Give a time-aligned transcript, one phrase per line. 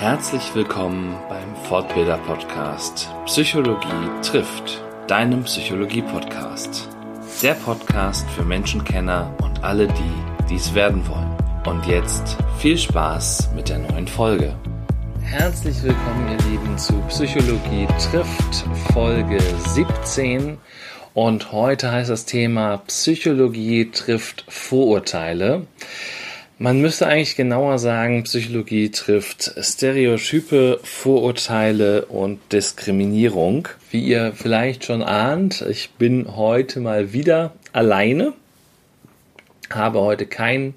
[0.00, 6.88] Herzlich willkommen beim Fortbilder Podcast Psychologie trifft, deinem Psychologie Podcast.
[7.42, 11.36] Der Podcast für Menschenkenner und alle, die dies werden wollen.
[11.66, 14.56] Und jetzt viel Spaß mit der neuen Folge.
[15.20, 18.64] Herzlich willkommen, ihr Lieben, zu Psychologie trifft
[18.94, 20.56] Folge 17.
[21.12, 25.66] Und heute heißt das Thema Psychologie trifft Vorurteile.
[26.62, 33.68] Man müsste eigentlich genauer sagen, Psychologie trifft Stereotype, Vorurteile und Diskriminierung.
[33.90, 38.34] Wie ihr vielleicht schon ahnt, ich bin heute mal wieder alleine,
[39.70, 40.74] habe heute keinen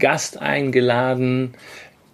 [0.00, 1.54] Gast eingeladen,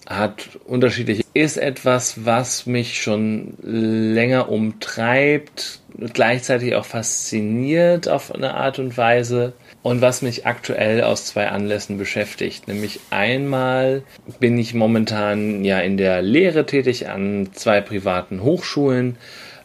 [0.06, 5.80] hat unterschiedliche, ist etwas, was mich schon länger umtreibt,
[6.12, 11.98] gleichzeitig auch fasziniert auf eine Art und Weise und was mich aktuell aus zwei Anlässen
[11.98, 12.68] beschäftigt.
[12.68, 14.02] Nämlich einmal
[14.41, 19.16] bin ich momentan ja in der Lehre tätig an zwei privaten Hochschulen,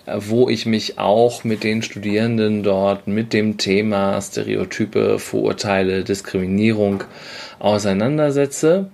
[0.05, 7.03] äh, wo ich mich auch mit den Studierenden dort mit dem Thema Stereotype, Vorurteile, Diskriminierung
[7.59, 8.91] auseinandersetze.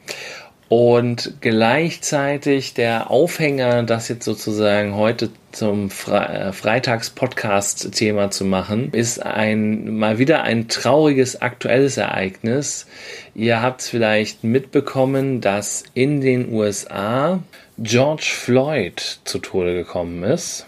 [0.70, 9.25] Und gleichzeitig der Aufhänger, das jetzt sozusagen heute zum Fre äh, Freitags-Podcast-Thema zu machen, ist
[9.25, 12.86] ein mal wieder ein trauriges aktuelles Ereignis.
[13.34, 17.40] Ihr habt es vielleicht mitbekommen, dass in den USA
[17.80, 20.67] George Floyd zu Tode gekommen ist.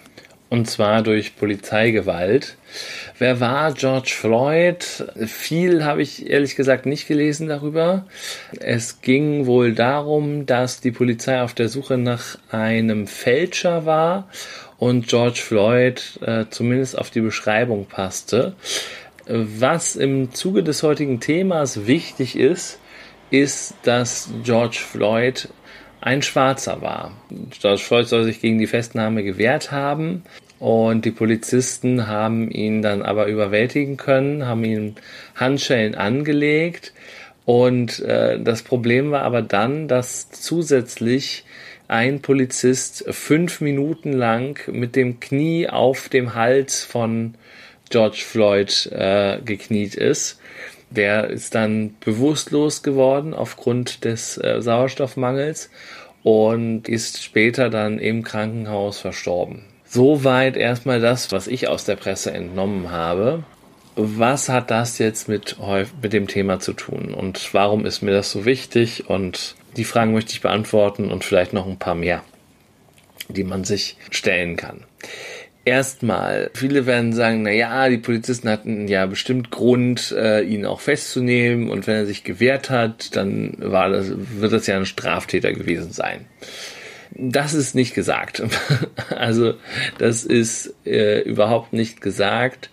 [0.51, 2.57] Und zwar durch Polizeigewalt.
[3.17, 4.83] Wer war George Floyd?
[5.25, 8.05] Viel habe ich ehrlich gesagt nicht gelesen darüber.
[8.59, 14.27] Es ging wohl darum, dass die Polizei auf der Suche nach einem Fälscher war
[14.77, 18.53] und George Floyd äh, zumindest auf die Beschreibung passte.
[19.27, 22.77] Was im Zuge des heutigen Themas wichtig ist,
[23.29, 25.47] ist, dass George Floyd
[26.01, 27.11] ein Schwarzer war.
[27.61, 30.23] George Floyd soll sich gegen die Festnahme gewehrt haben
[30.59, 34.95] und die Polizisten haben ihn dann aber überwältigen können, haben ihm
[35.35, 36.93] Handschellen angelegt
[37.45, 41.45] und äh, das Problem war aber dann, dass zusätzlich
[41.87, 47.35] ein Polizist fünf Minuten lang mit dem Knie auf dem Hals von
[47.89, 50.39] George Floyd äh, gekniet ist.
[50.91, 55.69] Der ist dann bewusstlos geworden aufgrund des äh, Sauerstoffmangels
[56.23, 59.63] und ist später dann im Krankenhaus verstorben.
[59.85, 63.43] Soweit erstmal das, was ich aus der Presse entnommen habe.
[63.95, 65.57] Was hat das jetzt mit,
[66.01, 69.09] mit dem Thema zu tun und warum ist mir das so wichtig?
[69.09, 72.23] Und die Fragen möchte ich beantworten und vielleicht noch ein paar mehr,
[73.27, 74.85] die man sich stellen kann.
[75.63, 80.79] Erstmal, viele werden sagen, na ja, die Polizisten hatten ja bestimmt Grund, äh, ihn auch
[80.79, 85.53] festzunehmen und wenn er sich gewehrt hat, dann war das, wird das ja ein Straftäter
[85.53, 86.25] gewesen sein.
[87.13, 88.41] Das ist nicht gesagt.
[89.15, 89.53] also
[89.99, 92.71] das ist äh, überhaupt nicht gesagt.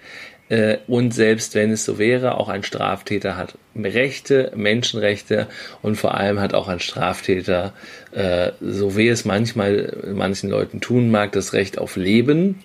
[0.48, 5.46] Äh, und selbst wenn es so wäre, auch ein Straftäter hat Rechte, Menschenrechte
[5.82, 7.74] und vor allem hat auch ein Straftäter,
[8.12, 12.62] äh, so wie es manchmal manchen Leuten tun mag, das Recht auf Leben.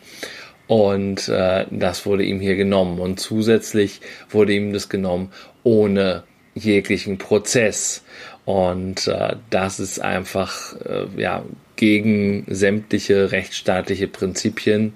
[0.68, 3.00] Und äh, das wurde ihm hier genommen.
[3.00, 5.32] Und zusätzlich wurde ihm das genommen
[5.64, 6.24] ohne
[6.56, 8.04] jeglichen Prozess.
[8.46, 9.10] Und
[9.50, 10.76] das ist einfach
[11.16, 11.44] ja
[11.78, 14.94] gegen sämtliche rechtsstaatliche Prinzipien.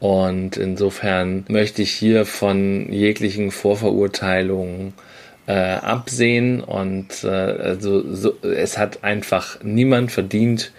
[0.00, 4.94] Und insofern möchte ich hier von jeglichen Vorverurteilungen
[5.46, 6.60] äh, absehen.
[6.60, 10.72] Und äh, also so, es hat einfach niemand verdient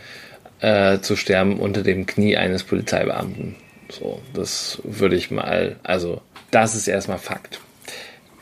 [0.62, 3.56] äh, zu sterben unter dem Knie eines Polizeibeamten.
[3.90, 6.22] So, das würde ich mal, also
[6.52, 7.60] das ist erstmal Fakt.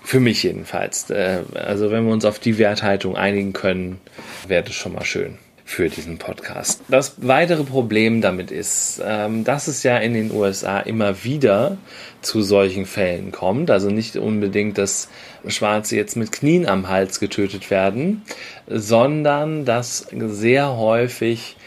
[0.04, 1.10] Für mich jedenfalls.
[1.10, 4.00] Äh, also wenn wir uns auf die Werthaltung einigen können,
[4.48, 5.38] wäre das schon mal schön
[5.68, 6.82] für diesen Podcast.
[6.88, 11.78] Das weitere Problem damit ist, ähm, dass es ja in den USA immer wieder
[12.22, 13.70] zu solchen Fällen kommt.
[13.70, 15.10] Also nicht unbedingt, dass
[15.46, 18.22] Schwarze jetzt mit Knien am Hals getötet werden,
[18.66, 21.58] sondern dass sehr häufig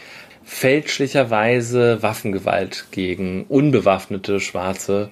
[0.43, 5.11] fälschlicherweise Waffengewalt gegen unbewaffnete Schwarze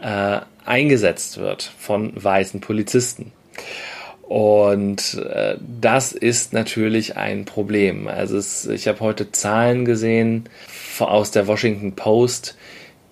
[0.00, 3.32] äh, eingesetzt wird von weißen Polizisten.
[4.28, 8.08] Und äh, das ist natürlich ein Problem.
[8.08, 10.44] Also es, ich habe heute Zahlen gesehen
[10.98, 12.54] aus der Washington Post,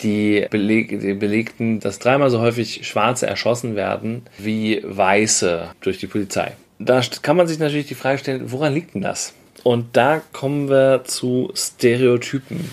[0.02, 6.06] die, beleg, die belegten, dass dreimal so häufig Schwarze erschossen werden wie Weiße durch die
[6.06, 6.52] Polizei.
[6.78, 9.32] Da kann man sich natürlich die Frage stellen, woran liegt denn das?
[9.62, 12.70] Und da kommen wir zu Stereotypen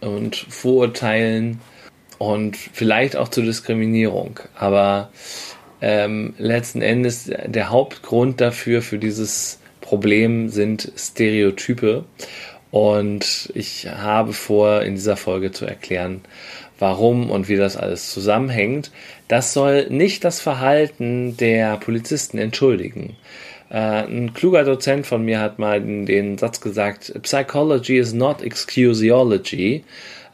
[0.00, 1.60] und Vorurteilen
[2.18, 4.40] und vielleicht auch zu Diskriminierung.
[4.58, 5.10] Aber
[5.80, 12.04] ähm, letzten Endes der Hauptgrund dafür, für dieses Problem sind Stereotype.
[12.70, 16.22] Und ich habe vor, in dieser Folge zu erklären,
[16.78, 18.90] warum und wie das alles zusammenhängt.
[19.28, 23.16] Das soll nicht das Verhalten der Polizisten entschuldigen.
[23.70, 29.84] Äh, ein kluger Dozent von mir hat mal den Satz gesagt, Psychology is not excusiology.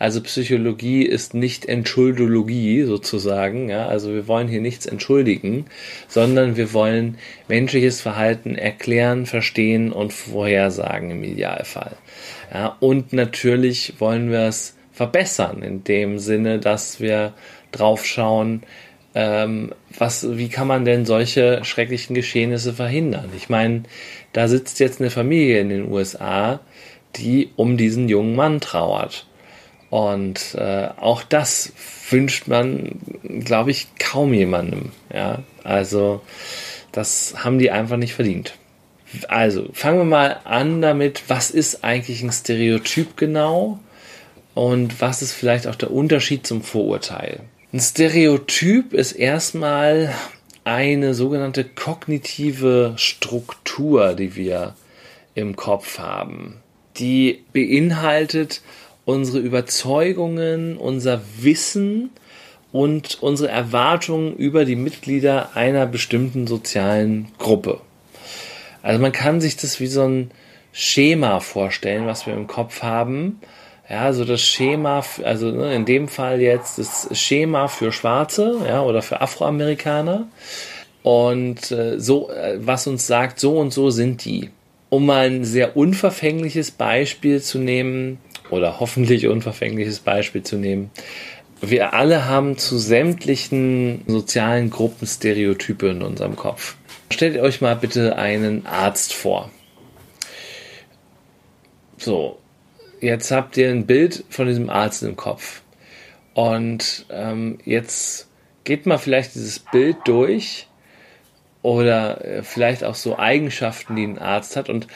[0.02, 3.68] Also Psychologie ist nicht Entschuldologie sozusagen.
[3.68, 3.86] Ja?
[3.86, 5.66] Also wir wollen hier nichts entschuldigen,
[6.08, 11.94] sondern wir wollen menschliches Verhalten erklären, verstehen und vorhersagen im Idealfall.
[12.52, 12.76] Ja?
[12.80, 17.32] Und natürlich wollen wir es verbessern in dem Sinne, dass wir
[17.70, 18.64] drauf schauen,
[19.14, 23.30] ähm, was, wie kann man denn solche schrecklichen Geschehnisse verhindern?
[23.36, 23.84] Ich meine,
[24.32, 26.58] da sitzt jetzt eine Familie in den USA,
[27.14, 29.26] die um diesen jungen Mann trauert.
[29.92, 31.70] Und äh, auch das
[32.08, 32.98] wünscht man,
[33.44, 34.90] glaube ich, kaum jemandem.
[35.12, 36.22] Ja, also
[36.92, 38.54] das haben die einfach nicht verdient.
[39.28, 43.80] Also fangen wir mal an damit, was ist eigentlich ein Stereotyp genau
[44.54, 47.40] und was ist vielleicht auch der Unterschied zum Vorurteil?
[47.70, 50.14] Ein Stereotyp ist erstmal
[50.64, 54.74] eine sogenannte kognitive Struktur, die wir
[55.34, 56.62] im Kopf haben.
[56.96, 58.62] Die beinhaltet
[59.04, 62.10] unsere Überzeugungen, unser Wissen
[62.72, 67.80] und unsere Erwartungen über die Mitglieder einer bestimmten sozialen Gruppe.
[68.82, 70.30] Also man kann sich das wie so ein
[70.72, 73.40] Schema vorstellen, was wir im Kopf haben,
[73.88, 78.80] ja, so das Schema, also ne, in dem Fall jetzt das Schema für Schwarze, ja,
[78.82, 80.28] oder für Afroamerikaner.
[81.02, 84.50] Und äh, so, äh, was uns sagt, so und so sind die.
[84.88, 88.18] Um mal ein sehr unverfängliches Beispiel zu nehmen,
[88.52, 90.90] oder hoffentlich unverfängliches Beispiel zu nehmen,
[91.60, 96.76] wir alle haben zu sämtlichen sozialen Gruppen Stereotype in unserem Kopf.
[97.10, 99.50] Stellt euch mal bitte einen Arzt vor.
[101.96, 102.38] So,
[103.00, 105.62] jetzt habt ihr ein Bild von diesem Arzt im Kopf.
[106.34, 108.28] Und ähm, jetzt
[108.64, 110.66] geht mal vielleicht dieses Bild durch
[111.62, 114.88] oder äh, vielleicht auch so Eigenschaften, die ein Arzt hat und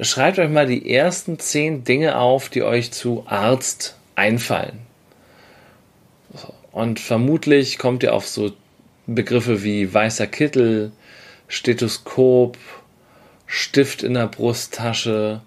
[0.00, 4.80] schreibt euch mal die ersten zehn Dinge auf, die euch zu Arzt einfallen.
[6.72, 8.52] Und vermutlich kommt ihr auf so
[9.06, 10.92] Begriffe wie weißer Kittel,
[11.46, 12.58] Stethoskop,
[13.46, 15.42] Stift in der Brusttasche,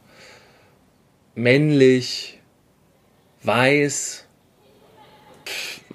[1.35, 2.39] männlich,
[3.43, 4.25] weiß,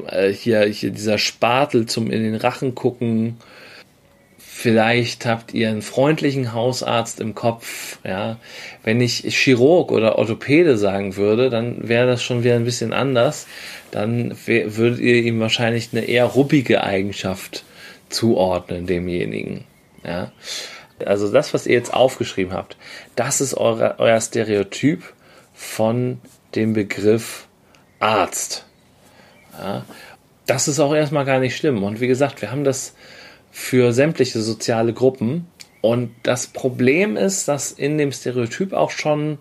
[0.07, 3.39] äh, hier, hier dieser Spatel zum in den Rachen gucken.
[4.63, 8.37] Vielleicht habt ihr einen freundlichen Hausarzt im Kopf, ja.
[8.85, 13.49] Wenn ich Chirurg oder Orthopäde sagen würde, dann wäre das schon wieder ein bisschen anders.
[13.91, 17.65] Dann würdet ihr ihm wahrscheinlich eine eher ruppige Eigenschaft
[18.09, 19.65] zuordnen, demjenigen,
[20.05, 20.31] ja.
[21.05, 22.77] Also das, was ihr jetzt aufgeschrieben habt,
[23.17, 25.03] das ist eure, euer Stereotyp
[25.55, 26.21] von
[26.55, 27.49] dem Begriff
[27.99, 28.65] Arzt.
[29.59, 29.85] Ja,
[30.47, 31.83] das ist auch erstmal gar nicht schlimm.
[31.83, 32.95] Und wie gesagt, wir haben das
[33.53, 35.47] für sämtliche soziale Gruppen.
[35.81, 39.39] Und das Problem ist, dass in dem Stereotyp auch schon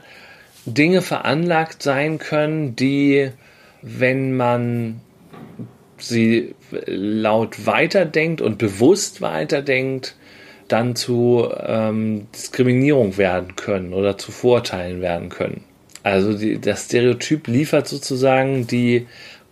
[0.66, 3.32] Dinge veranlagt sein können, die,
[3.82, 5.02] wenn man
[5.98, 6.56] sie
[6.86, 10.16] laut weiterdenkt und bewusst weiterdenkt,
[10.68, 15.64] dann zu ähm, Diskriminierung werden können oder zu Vorteilen werden können.
[16.04, 19.08] Also die, das Stereotyp liefert sozusagen die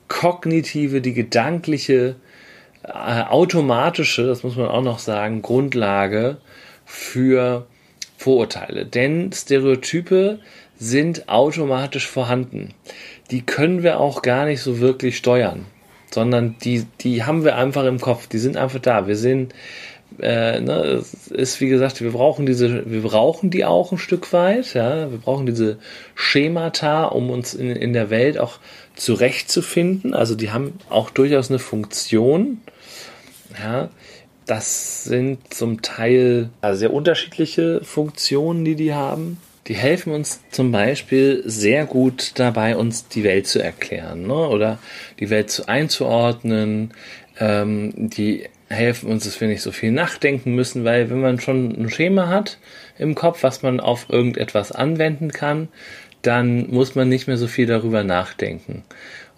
[0.08, 2.16] kognitive, die gedankliche,
[2.84, 6.38] automatische, das muss man auch noch sagen, Grundlage
[6.86, 7.68] für
[8.18, 8.86] Vorurteile.
[8.86, 10.40] Denn Stereotype
[10.78, 12.74] sind automatisch vorhanden.
[13.32, 15.66] Die können wir auch gar nicht so wirklich steuern,
[16.12, 18.28] sondern die, die haben wir einfach im Kopf.
[18.28, 19.08] Die sind einfach da.
[19.08, 19.54] Wir sind
[20.20, 24.34] äh, ne, es ist wie gesagt, wir brauchen diese, wir brauchen die auch ein Stück
[24.34, 25.78] weit, ja, wir brauchen diese
[26.16, 28.58] Schemata, um uns in, in der Welt auch
[29.00, 30.14] zurechtzufinden.
[30.14, 32.62] Also die haben auch durchaus eine Funktion,
[33.62, 33.90] ja.
[34.46, 39.38] Das sind zum Teil sehr unterschiedliche Funktionen, die die haben.
[39.68, 44.34] Die helfen uns zum Beispiel sehr gut dabei, uns die Welt zu erklären ne?
[44.34, 44.80] oder
[45.20, 46.96] die Welt zu einzuordnen.
[47.40, 51.72] Ähm, die helfen uns, dass wir nicht so viel nachdenken müssen, weil wenn man schon
[51.80, 52.58] ein Schema hat
[52.98, 55.68] im Kopf, was man auf irgendetwas anwenden kann,
[56.22, 58.84] dann muss man nicht mehr so viel darüber nachdenken.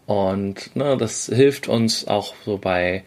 [0.06, 3.04] Und ne, das hilft uns auch so bei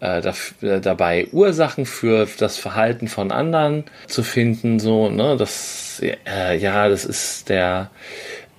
[0.00, 4.80] äh, äh, dabei Ursachen für das Verhalten von anderen zu finden.
[4.80, 7.90] So, ne, das äh, ja, das ist der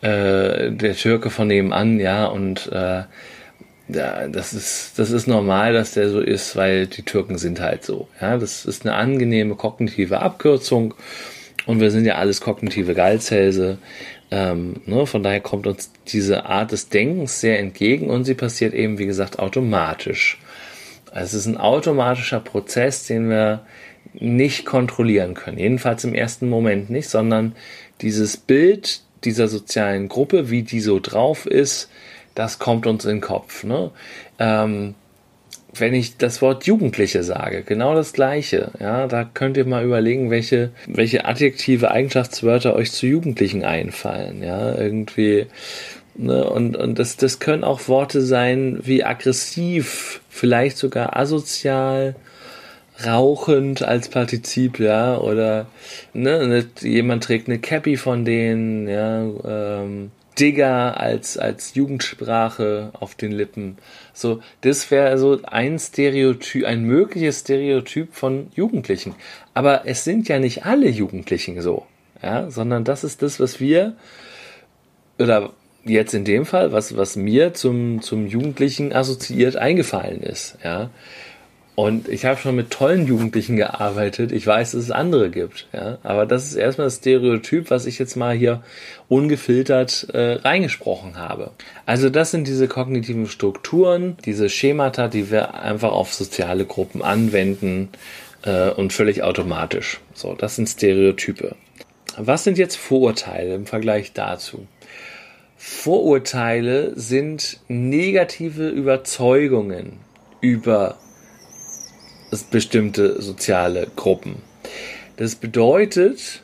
[0.02, 3.04] äh, der Türke von nebenan, ja und äh,
[3.90, 7.84] ja, das ist, das ist normal, dass der so ist, weil die Türken sind halt
[7.84, 8.08] so.
[8.22, 10.94] Ja, das ist eine angenehme kognitive Abkürzung
[11.66, 13.78] und wir sind ja alles kognitive Geizhälse.
[14.34, 18.74] Ähm, ne, von daher kommt uns diese Art des Denkens sehr entgegen und sie passiert
[18.74, 20.40] eben, wie gesagt, automatisch.
[21.12, 23.64] Also es ist ein automatischer Prozess, den wir
[24.16, 25.60] nicht kontrollieren können.
[25.60, 27.56] Jedenfalls im ersten Moment nicht, sondern
[28.02, 31.92] dieses Bild dieser sozialen Gruppe, wie die so drauf ist,
[32.34, 33.64] das kommt uns in den Kopf.
[33.64, 33.92] Ne?
[34.40, 34.96] Ähm,
[35.76, 38.72] wenn ich das Wort Jugendliche sage, genau das Gleiche.
[38.80, 44.44] Ja, da könnt ihr mal überlegen, welche, welche adjektive Eigenschaftswörter euch zu Jugendlichen einfallen.
[44.44, 45.48] Ja, irgendwie.
[46.16, 52.16] Ne, und und das, das können auch Worte sein wie aggressiv, vielleicht sogar asozial,
[53.04, 55.68] rauchend als Partizip, ja, oder
[56.14, 63.16] ne, ne jemand trägt eine Cappy von denen, ja, ähm, Digger als, als Jugendsprache auf
[63.16, 63.78] den Lippen.
[64.14, 69.16] So, das wäre so ein Stereotyp, ein mögliches Stereotyp von Jugendlichen.
[69.54, 71.86] Aber es sind ja nicht alle Jugendlichen so,
[72.22, 73.96] ja, sondern das ist das, was wir,
[75.20, 75.52] oder
[75.86, 80.90] jetzt in dem Fall, was, was mir zum, zum Jugendlichen assoziiert eingefallen ist, ja.
[81.76, 84.32] Und ich habe schon mit tollen Jugendlichen gearbeitet.
[84.32, 85.68] Ich weiß, dass es andere gibt.
[85.74, 85.98] Ja?
[86.04, 88.62] Aber das ist erstmal das Stereotyp, was ich jetzt mal hier
[89.10, 91.52] ungefiltert äh, reingesprochen habe.
[91.88, 97.90] Also das sind diese kognitiven Strukturen, diese Schemata, die wir einfach auf soziale Gruppen anwenden
[98.44, 100.00] äh, und völlig automatisch.
[100.14, 101.56] So, das sind Stereotype.
[102.18, 104.68] Was sind jetzt Vorurteile im Vergleich dazu?
[105.58, 109.94] Vorurteile sind negative Überzeugungen
[110.42, 110.98] über
[112.42, 114.42] bestimmte soziale Gruppen.
[115.18, 116.42] Das bedeutet,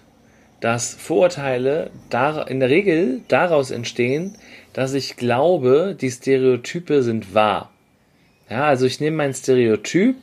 [0.61, 1.89] dass Vorurteile
[2.47, 4.37] in der Regel daraus entstehen,
[4.73, 7.71] dass ich glaube, die Stereotype sind wahr.
[8.49, 10.15] Ja, also ich nehme mein Stereotyp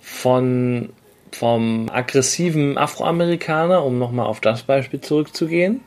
[0.00, 0.90] von,
[1.32, 5.80] vom aggressiven Afroamerikaner, um nochmal auf das Beispiel zurückzugehen,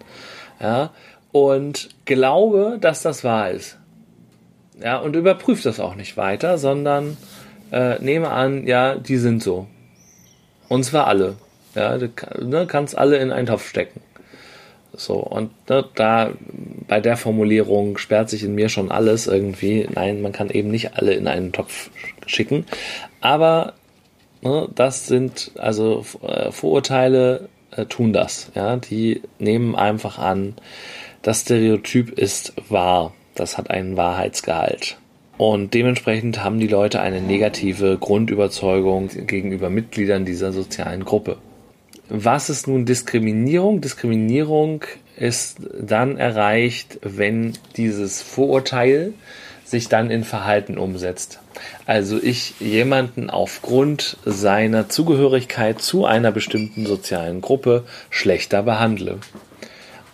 [0.59, 0.91] ja,
[1.31, 3.77] und glaube, dass das wahr ist.
[4.81, 7.17] Ja, und überprüfe das auch nicht weiter, sondern
[7.71, 9.67] äh, nehme an, ja, die sind so.
[10.67, 11.35] Und zwar alle.
[11.75, 12.09] Ja, du
[12.41, 14.01] ne, kannst alle in einen Topf stecken.
[14.93, 16.31] So, und ne, da
[16.88, 19.88] bei der Formulierung sperrt sich in mir schon alles irgendwie.
[19.93, 21.89] Nein, man kann eben nicht alle in einen Topf
[22.25, 22.65] schicken.
[23.21, 23.73] Aber
[24.41, 28.51] ne, das sind also äh, Vorurteile äh, tun das.
[28.55, 30.55] Ja, die nehmen einfach an,
[31.21, 33.13] das Stereotyp ist wahr.
[33.35, 34.97] Das hat einen Wahrheitsgehalt.
[35.39, 41.38] Und dementsprechend haben die Leute eine negative Grundüberzeugung gegenüber Mitgliedern dieser sozialen Gruppe.
[42.10, 43.79] Was ist nun Diskriminierung?
[43.79, 44.84] Diskriminierung
[45.15, 49.13] ist dann erreicht, wenn dieses Vorurteil
[49.63, 51.39] sich dann in Verhalten umsetzt.
[51.86, 59.19] Also ich jemanden aufgrund seiner Zugehörigkeit zu einer bestimmten sozialen Gruppe schlechter behandle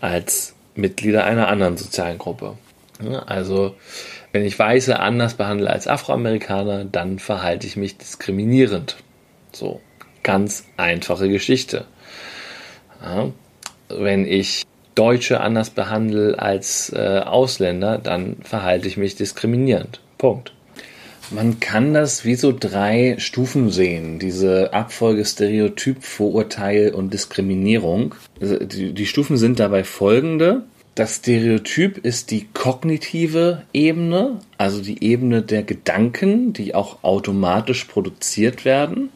[0.01, 2.59] als Mitglieder einer anderen sozialen Gruppe.
[3.25, 3.75] Also
[4.35, 8.97] wenn ich Weiße anders behandle als Afroamerikaner, dann verhalte ich mich diskriminierend.
[9.53, 9.79] So,
[10.23, 11.85] ganz einfache Geschichte.
[13.01, 13.31] Ja,
[13.87, 20.01] wenn ich Deutsche anders behandle als äh, Ausländer, dann verhalte ich mich diskriminierend.
[20.17, 20.51] Punkt.
[21.31, 28.15] Man kann das wie so drei Stufen sehen, diese Abfolge Stereotyp, Vorurteil und Diskriminierung.
[28.41, 30.63] Also die, die Stufen sind dabei folgende.
[30.95, 38.63] Das Stereotyp ist die kognitive Ebene, also die Ebene der Gedanken, die auch automatisch produziert
[38.63, 39.09] werden.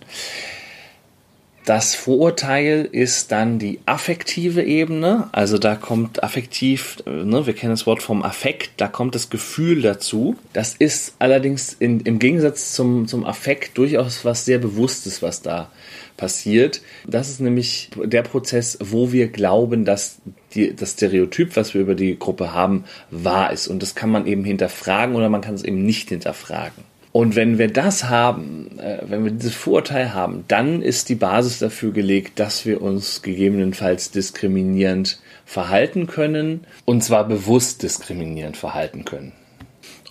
[1.64, 7.86] Das Vorurteil ist dann die affektive Ebene, also da kommt affektiv, ne, wir kennen das
[7.86, 10.36] Wort vom Affekt, da kommt das Gefühl dazu.
[10.52, 15.72] Das ist allerdings in, im Gegensatz zum, zum Affekt durchaus was sehr Bewusstes, was da
[16.20, 16.82] passiert.
[17.08, 20.20] Das ist nämlich der Prozess, wo wir glauben, dass
[20.54, 23.68] die, das Stereotyp, was wir über die Gruppe haben, wahr ist.
[23.68, 26.84] Und das kann man eben hinterfragen oder man kann es eben nicht hinterfragen.
[27.12, 31.58] Und wenn wir das haben, äh, wenn wir dieses Vorurteil haben, dann ist die Basis
[31.58, 39.32] dafür gelegt, dass wir uns gegebenenfalls diskriminierend verhalten können und zwar bewusst diskriminierend verhalten können.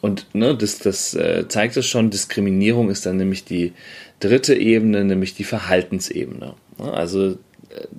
[0.01, 3.73] Und ne, das, das äh, zeigt es schon, Diskriminierung ist dann nämlich die
[4.21, 6.55] dritte Ebene, nämlich die Verhaltensebene.
[6.79, 7.37] Also äh,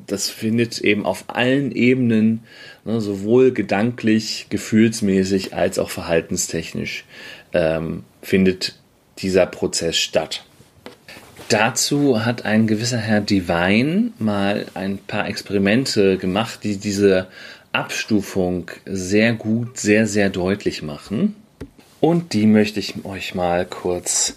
[0.08, 2.44] das findet eben auf allen Ebenen,
[2.86, 7.06] ne, sowohl gedanklich, gefühlsmäßig als auch verhaltenstechnisch,
[7.54, 8.76] ähm, findet
[9.20, 10.46] dieser Prozess statt.
[11.50, 17.28] Dazu hat ein gewisser Herr Divine mal ein paar Experimente gemacht, die diese
[17.72, 21.36] Abstufung sehr gut, sehr, sehr deutlich machen.
[22.02, 24.36] Und die möchte ich euch mal kurz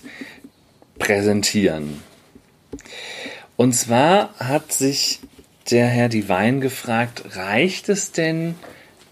[1.03, 2.01] präsentieren.
[3.57, 5.19] Und zwar hat sich
[5.71, 8.55] der Herr Divine gefragt, reicht es denn,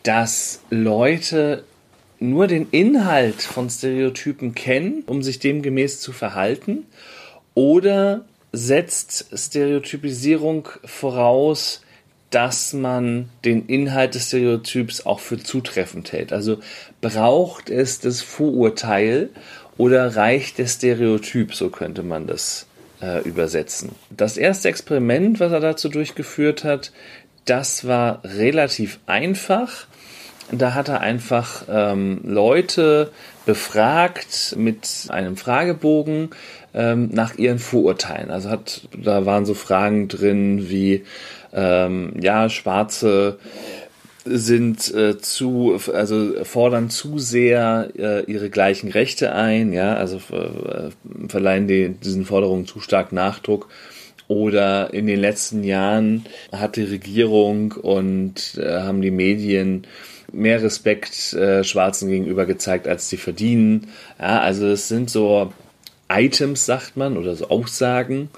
[0.05, 1.65] dass Leute
[2.21, 6.87] nur den Inhalt von Stereotypen kennen, um sich demgemäß zu verhalten?
[7.55, 11.83] Oder setzt Stereotypisierung voraus,
[12.31, 16.33] dass man den Inhalt des Stereotyps auch für zutreffend hält?
[16.33, 16.61] Also
[17.01, 19.31] braucht es das Vorurteil
[19.81, 21.55] oder reicht der Stereotyp?
[21.55, 22.67] So könnte man das
[23.01, 23.93] äh, übersetzen.
[24.11, 26.93] Das erste Experiment, was er dazu durchgeführt hat,
[27.47, 29.87] das war relativ einfach.
[30.53, 33.11] Da hat er einfach ähm, Leute
[33.47, 36.29] befragt mit einem Fragebogen
[36.75, 38.31] ähm, nach ihren Vorurteilen.
[38.31, 41.05] Also hat, da waren so Fragen drin wie,
[41.55, 43.39] ähm, ja, Schwarze
[44.39, 50.91] sind äh, zu, also fordern zu sehr äh, ihre gleichen Rechte ein, ja, also äh,
[51.29, 53.69] verleihen die, diesen Forderungen zu stark Nachdruck.
[54.29, 59.87] Oder in den letzten Jahren hat die Regierung und äh, haben die Medien
[60.33, 63.89] mehr Respekt äh, Schwarzen gegenüber gezeigt, als sie verdienen.
[64.21, 65.53] Ja, also es sind so
[66.09, 68.31] Items, sagt man, oder so Aussagen.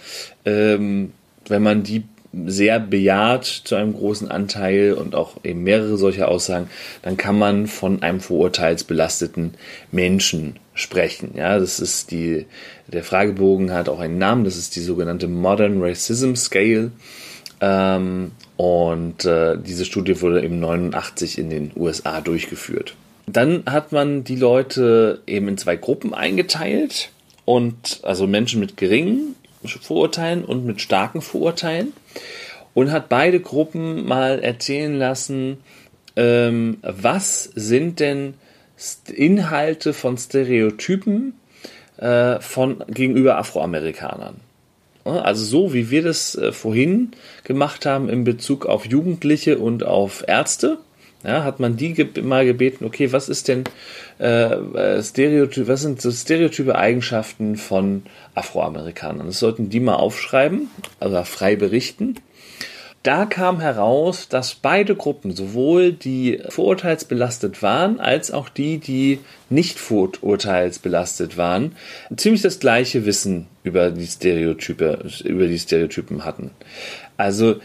[0.46, 1.12] Ähm,
[1.46, 2.04] wenn man die
[2.46, 6.68] sehr bejaht zu einem großen Anteil und auch eben mehrere solcher Aussagen,
[7.02, 9.54] dann kann man von einem vorurteilsbelasteten
[9.90, 11.32] Menschen sprechen.
[11.36, 12.46] Ja, das ist die,
[12.86, 16.90] der Fragebogen hat auch einen Namen, das ist die sogenannte Modern Racism Scale.
[17.60, 22.94] Ähm, und äh, diese Studie wurde eben 89 in den USA durchgeführt.
[23.26, 27.10] Dann hat man die Leute eben in zwei Gruppen eingeteilt
[27.44, 29.36] und also Menschen mit geringen
[29.68, 31.92] Vorurteilen und mit starken Vorurteilen
[32.74, 35.58] und hat beide Gruppen mal erzählen lassen,
[36.16, 38.34] ähm, was sind denn
[39.14, 41.34] Inhalte von Stereotypen
[41.98, 44.40] äh, von gegenüber Afroamerikanern.
[45.04, 47.12] Also so wie wir das äh, vorhin
[47.44, 50.78] gemacht haben in Bezug auf Jugendliche und auf Ärzte,
[51.24, 53.64] ja, hat man die ge mal gebeten, okay, was ist denn
[54.18, 58.02] äh, äh, Stereotyp, was sind so stereotype Eigenschaften von
[58.34, 59.26] Afroamerikanern?
[59.26, 60.68] Das sollten die mal aufschreiben,
[61.00, 62.16] also frei berichten.
[63.02, 69.18] Da kam heraus, dass beide Gruppen, sowohl die vorurteilsbelastet waren, als auch die, die
[69.50, 71.74] nicht vorurteilsbelastet waren,
[72.16, 76.52] ziemlich das gleiche Wissen über die Stereotype, über die Stereotypen hatten.
[77.16, 77.56] Also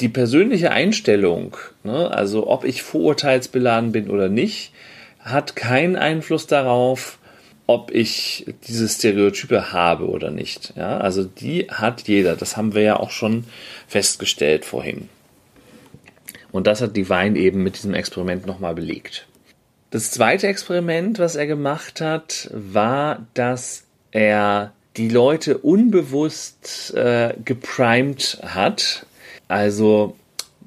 [0.00, 4.72] die persönliche Einstellung, ne, also ob ich vorurteilsbeladen bin oder nicht,
[5.20, 7.18] hat keinen Einfluss darauf,
[7.66, 10.74] ob ich diese Stereotype habe oder nicht.
[10.76, 12.36] Ja, also die hat jeder.
[12.36, 13.44] Das haben wir ja auch schon
[13.86, 15.08] festgestellt vorhin.
[16.50, 19.26] Und das hat Divine eben mit diesem Experiment nochmal belegt.
[19.90, 28.38] Das zweite Experiment, was er gemacht hat, war, dass er die Leute unbewusst äh, geprimed
[28.42, 29.06] hat
[29.52, 30.16] also,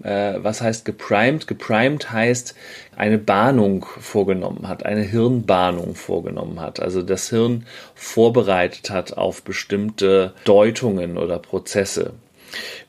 [0.03, 1.47] äh, was heißt geprimed?
[1.47, 2.53] Geprimed heißt
[2.95, 6.79] eine Bahnung vorgenommen hat, eine Hirnbahnung vorgenommen hat.
[6.79, 12.13] Also das Hirn vorbereitet hat auf bestimmte Deutungen oder Prozesse.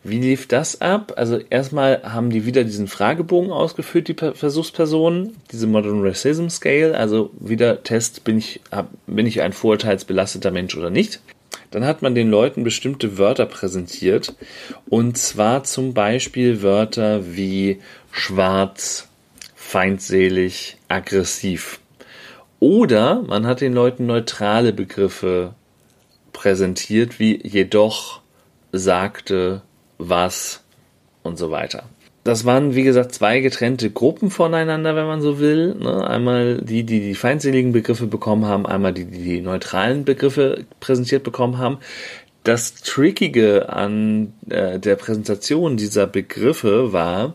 [0.05, 1.15] Wie lief das ab?
[1.17, 7.31] Also erstmal haben die wieder diesen Fragebogen ausgeführt, die Versuchspersonen, diese Modern Racism Scale, also
[7.41, 8.61] wieder Test, bin ich,
[9.07, 11.21] bin ich ein vorurteilsbelasteter Mensch oder nicht.
[11.71, 14.35] Dann hat man den Leuten bestimmte Wörter präsentiert.
[14.89, 19.09] Und zwar zum Beispiel Wörter wie schwarz,
[19.55, 21.81] feindselig, aggressiv.
[22.61, 25.55] Oder man hat den Leuten neutrale Begriffe
[26.33, 28.21] präsentiert, wie jedoch,
[28.73, 29.63] sagte,
[29.99, 30.63] was
[31.23, 31.85] und so weiter
[32.27, 35.75] das waren, wie gesagt, zwei getrennte Gruppen voneinander, wenn man so will.
[35.75, 36.07] Ne?
[36.07, 41.23] Einmal die, die die feindseligen Begriffe bekommen haben, einmal die, die die neutralen Begriffe präsentiert
[41.23, 41.79] bekommen haben.
[42.43, 47.35] Das Trickige an äh, der Präsentation dieser Begriffe war,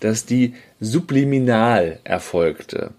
[0.00, 2.90] dass die subliminal erfolgte.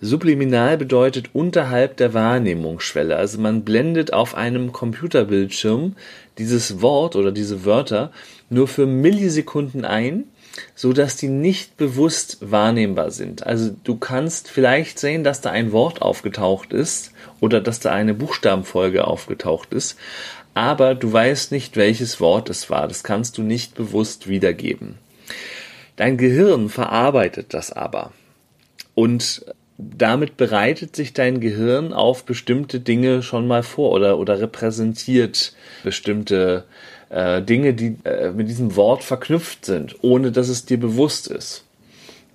[0.00, 3.16] Subliminal bedeutet unterhalb der Wahrnehmungsschwelle.
[3.16, 5.94] Also man blendet auf einem Computerbildschirm
[6.38, 8.10] dieses Wort oder diese Wörter
[8.48, 10.24] nur für Millisekunden ein
[10.74, 13.46] so dass die nicht bewusst wahrnehmbar sind.
[13.46, 18.14] Also du kannst vielleicht sehen, dass da ein Wort aufgetaucht ist oder dass da eine
[18.14, 19.96] Buchstabenfolge aufgetaucht ist,
[20.54, 22.88] aber du weißt nicht, welches Wort es war.
[22.88, 24.98] Das kannst du nicht bewusst wiedergeben.
[25.96, 28.12] Dein Gehirn verarbeitet das aber
[28.94, 29.44] und
[29.78, 36.64] damit bereitet sich dein Gehirn auf bestimmte Dinge schon mal vor oder, oder repräsentiert bestimmte
[37.12, 41.64] äh, Dinge, die äh, mit diesem Wort verknüpft sind, ohne dass es dir bewusst ist.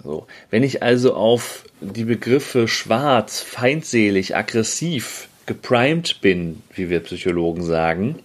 [0.04, 0.28] So.
[0.52, 8.20] Wenn ich also auf die Begriffe schwarz, feindselig, aggressiv geprimed bin, wie wir Psychologen sagen,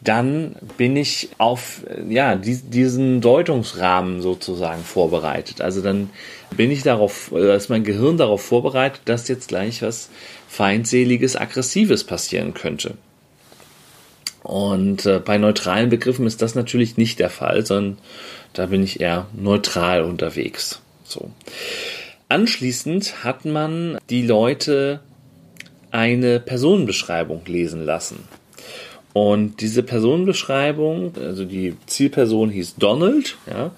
[0.00, 5.62] dann bin ich auf ja, diesen Deutungsrahmen sozusagen vorbereitet.
[5.62, 6.10] Also dann
[6.56, 10.10] bin ich darauf, äh, ist mein Gehirn darauf vorbereitet, dass jetzt gleich was
[10.48, 12.96] feindseliges, aggressives passieren könnte.
[14.44, 17.98] Und äh, bei neutralen Begriffen ist das natürlich nicht der Fall, sondern
[18.52, 20.80] da bin ich eher neutral unterwegs.
[21.02, 21.30] So.
[22.28, 25.00] Anschließend hat man die Leute
[25.90, 28.28] eine Personenbeschreibung lesen lassen.
[29.14, 33.70] Und diese Personenbeschreibung, also die Zielperson hieß Donald, ja,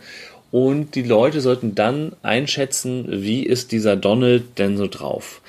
[0.50, 5.42] und die Leute sollten dann einschätzen, wie ist dieser Donald denn so drauf.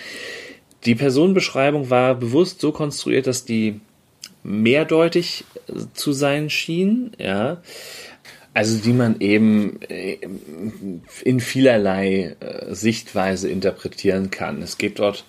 [0.86, 3.80] Die Personenbeschreibung war bewusst so konstruiert, dass die
[4.48, 5.44] mehrdeutig
[5.94, 7.62] zu sein schien, ja.
[8.54, 10.18] Also die man eben äh,
[11.24, 14.64] in vielerlei äh, Sichtweise interpretieren kann.
[14.64, 15.26] Es geht dort,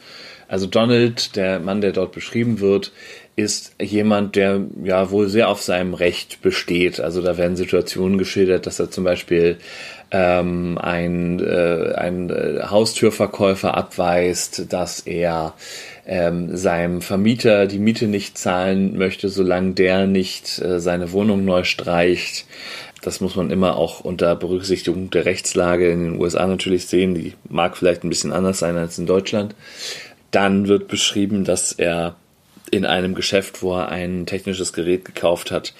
[0.46, 2.90] also Donald, der Mann, der dort beschrieben wird,
[3.36, 7.00] ist jemand, der ja wohl sehr auf seinem Recht besteht.
[7.00, 9.58] Also da werden Situationen geschildert, dass er zum Beispiel
[10.10, 15.54] ähm, ein, äh, ein äh, Haustürverkäufer abweist, dass er
[16.08, 21.64] ähm, seinem Vermieter die Miete nicht zahlen möchte, solange der nicht äh, seine Wohnung neu
[21.64, 22.46] streicht.
[23.02, 27.14] Das muss man immer auch unter Berücksichtigung der Rechtslage in den USA natürlich sehen.
[27.14, 29.54] Die mag vielleicht ein bisschen anders sein als in Deutschland.
[30.30, 32.16] Dann wird beschrieben, dass er
[32.70, 35.74] in einem Geschäft, wo er ein technisches Gerät gekauft hat,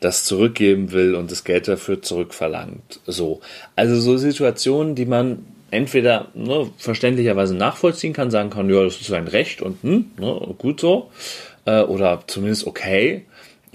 [0.00, 3.00] das zurückgeben will und das Geld dafür zurückverlangt.
[3.06, 3.40] So.
[3.76, 9.06] Also so Situationen, die man entweder ne, verständlicherweise nachvollziehen kann, sagen kann, ja, das ist
[9.08, 11.10] sein Recht und hm, ne, gut so,
[11.66, 13.24] äh, oder zumindest okay,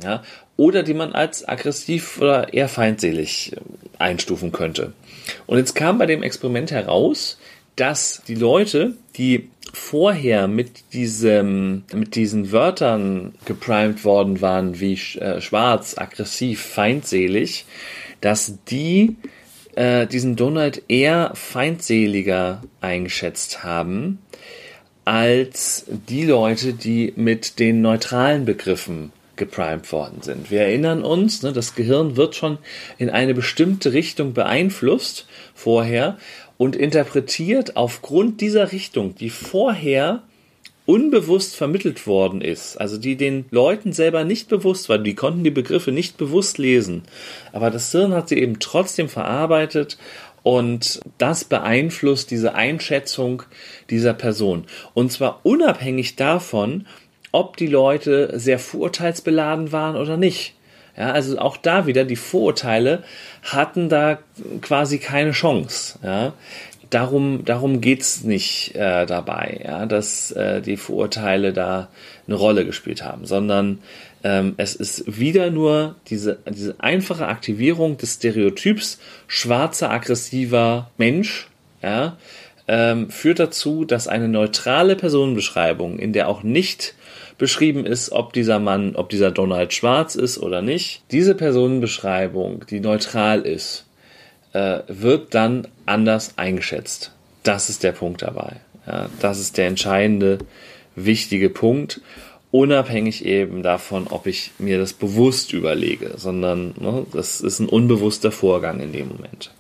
[0.03, 0.23] ja,
[0.57, 3.59] oder die man als aggressiv oder eher feindselig äh,
[3.97, 4.93] einstufen könnte.
[5.45, 7.37] Und jetzt kam bei dem Experiment heraus,
[7.75, 15.39] dass die Leute, die vorher mit diesem, mit diesen Wörtern geprimed worden waren, wie äh,
[15.41, 17.65] schwarz, aggressiv, feindselig,
[18.21, 19.15] dass die
[19.79, 24.19] äh, diesen Donald eher feindseliger eingeschätzt haben
[25.05, 30.51] als die Leute, die mit den neutralen Begriffen geprimed worden sind.
[30.51, 32.57] Wir erinnern uns, ne, das Gehirn wird schon
[32.97, 36.17] in eine bestimmte Richtung beeinflusst vorher
[36.57, 40.23] und interpretiert aufgrund dieser Richtung, die vorher
[40.89, 45.51] unbewusst vermittelt worden ist, also die den Leuten selber nicht bewusst war, die konnten die
[45.51, 47.03] Begriffe nicht bewusst lesen,
[47.53, 49.99] aber das Hirn hat sie eben trotzdem verarbeitet
[50.41, 53.43] und das beeinflusst diese Einschätzung
[53.91, 54.63] dieser Person.
[54.95, 56.87] Und zwar unabhängig davon,
[57.31, 60.55] ob die Leute sehr vorurteilsbeladen waren oder nicht.
[60.97, 63.03] Ja, also auch da wieder die Vorurteile
[63.43, 64.17] hatten da
[64.61, 65.99] quasi keine Chance.
[66.01, 66.33] Ja.
[66.89, 71.89] Darum, darum geht's nicht äh, dabei, ja, dass äh, die Vorurteile da
[72.25, 73.79] eine Rolle gespielt haben, sondern
[74.23, 81.47] ähm, es ist wieder nur diese, diese einfache Aktivierung des Stereotyps schwarzer, aggressiver Mensch,
[81.83, 82.17] ja,
[82.67, 86.93] ähm, führt dazu, dass eine neutrale Personenbeschreibung, in der auch nicht
[87.37, 91.01] beschrieben ist, ob dieser Mann, ob dieser Donald schwarz ist oder nicht.
[91.11, 93.85] Diese Personenbeschreibung, die neutral ist,
[94.53, 97.11] äh, wird dann anders eingeschätzt.
[97.43, 98.57] Das ist der Punkt dabei.
[98.87, 100.39] Ja, das ist der entscheidende,
[100.95, 102.01] wichtige Punkt
[102.51, 108.31] unabhängig eben davon, ob ich mir das bewusst überlege, sondern ne, das ist ein unbewusster
[108.31, 109.51] Vorgang in dem Moment.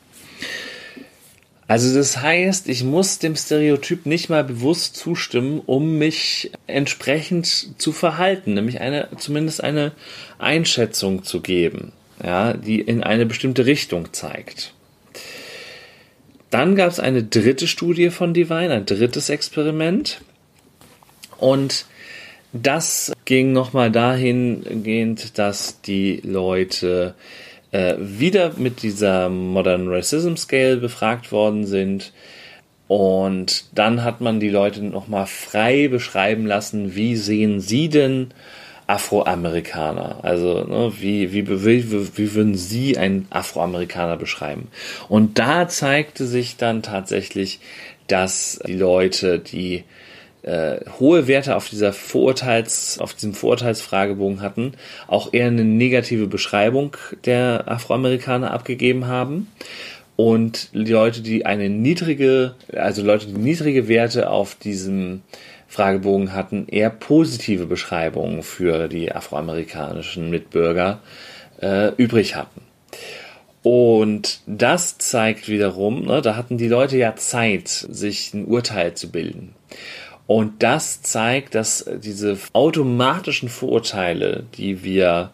[1.67, 7.91] Also das heißt, ich muss dem Stereotyp nicht mal bewusst zustimmen, um mich entsprechend zu
[7.91, 9.91] verhalten, nämlich eine, zumindest eine
[10.39, 11.91] Einschätzung zu geben,
[12.23, 14.73] ja, die in eine bestimmte Richtung zeigt.
[16.49, 20.21] Dann gab es eine dritte Studie von Divine, ein drittes Experiment.
[21.37, 21.85] Und
[22.51, 27.13] das ging nochmal dahingehend, dass die Leute
[27.71, 32.13] äh, wieder mit dieser Modern Racism Scale befragt worden sind.
[32.87, 38.33] Und dann hat man die Leute nochmal frei beschreiben lassen, wie sehen sie denn
[38.89, 40.19] Afroamerikaner?
[40.23, 44.69] Also ne, wie, wie, wie, wie würden Sie einen Afroamerikaner beschreiben?
[45.07, 47.59] Und da zeigte sich dann tatsächlich,
[48.07, 49.83] dass die Leute, die
[50.41, 54.73] äh, hohe Werte auf dieser Vorurteils, auf diesem Vorurteilsfragebogen hatten,
[55.07, 59.47] auch eher eine negative Beschreibung der Afroamerikaner abgegeben haben.
[60.15, 65.21] Und die Leute, die eine niedrige, also Leute, die niedrige Werte auf diesem
[65.69, 70.99] Fragebogen hatten, eher positive Beschreibungen für die afroamerikanischen Mitbürger
[71.61, 72.61] äh, übrig hatten.
[73.61, 79.11] Und das zeigt wiederum, ne, da hatten die Leute ja Zeit, sich ein Urteil zu
[79.11, 79.53] bilden.
[80.25, 85.31] Und das zeigt, dass diese automatischen Vorurteile, die wir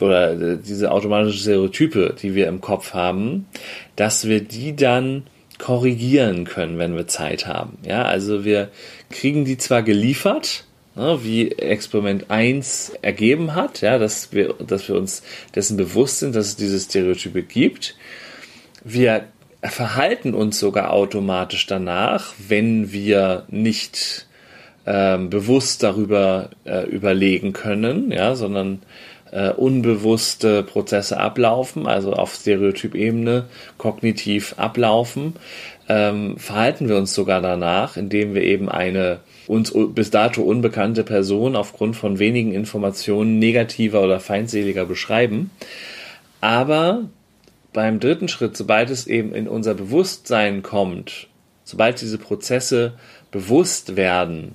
[0.00, 3.46] oder diese automatischen Stereotype, die wir im Kopf haben,
[3.94, 5.24] dass wir die dann
[5.62, 7.78] korrigieren können, wenn wir Zeit haben.
[7.86, 8.70] Ja, also wir
[9.10, 10.64] kriegen die zwar geliefert,
[10.96, 15.22] ne, wie Experiment 1 ergeben hat, ja, dass wir, dass wir uns
[15.54, 17.94] dessen bewusst sind, dass es diese Stereotype gibt.
[18.82, 19.26] Wir
[19.62, 24.26] verhalten uns sogar automatisch danach, wenn wir nicht
[24.84, 28.82] ähm, bewusst darüber äh, überlegen können, ja, sondern
[29.32, 33.46] äh, unbewusste Prozesse ablaufen, also auf Stereotypebene
[33.78, 35.34] kognitiv ablaufen,
[35.88, 41.56] ähm, verhalten wir uns sogar danach, indem wir eben eine uns bis dato unbekannte Person
[41.56, 45.50] aufgrund von wenigen Informationen negativer oder feindseliger beschreiben.
[46.40, 47.08] Aber
[47.72, 51.28] beim dritten Schritt, sobald es eben in unser Bewusstsein kommt,
[51.64, 52.94] sobald diese Prozesse
[53.30, 54.54] bewusst werden,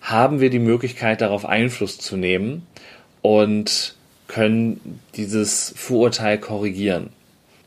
[0.00, 2.66] haben wir die Möglichkeit, darauf Einfluss zu nehmen
[3.22, 3.94] und
[4.28, 7.10] können dieses Vorurteil korrigieren.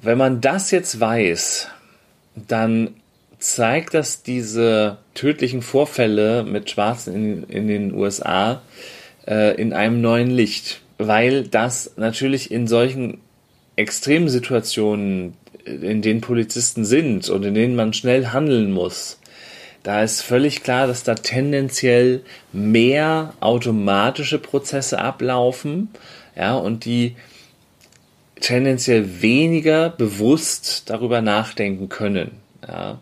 [0.02, 1.68] Wenn man das jetzt weiß,
[2.36, 2.96] dann
[3.40, 8.62] zeigt das diese tödlichen Vorfälle mit Schwarzen in, in den USA
[9.28, 13.20] äh, in einem neuen Licht, weil das natürlich in solchen
[13.76, 15.34] extremen Situationen,
[15.66, 19.20] in denen Polizisten sind und in denen man schnell handeln muss,
[19.84, 22.22] da ist völlig klar, dass da tendenziell
[22.54, 25.90] mehr automatische Prozesse ablaufen,
[26.36, 27.16] ja, und die
[28.40, 32.32] tendenziell weniger bewusst darüber nachdenken können,
[32.68, 33.00] ja.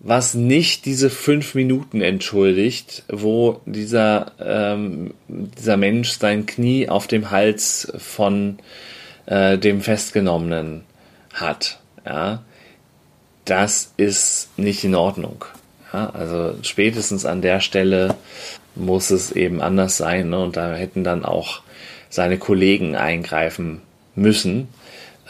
[0.00, 7.32] Was nicht diese fünf Minuten entschuldigt, wo dieser, ähm, dieser Mensch sein Knie auf dem
[7.32, 8.60] Hals von
[9.26, 10.84] äh, dem Festgenommenen
[11.34, 12.44] hat, ja
[13.48, 15.44] das ist nicht in Ordnung.
[15.92, 18.14] Ja, also spätestens an der Stelle
[18.74, 20.30] muss es eben anders sein.
[20.30, 20.38] Ne?
[20.38, 21.62] Und da hätten dann auch
[22.10, 23.80] seine Kollegen eingreifen
[24.14, 24.68] müssen.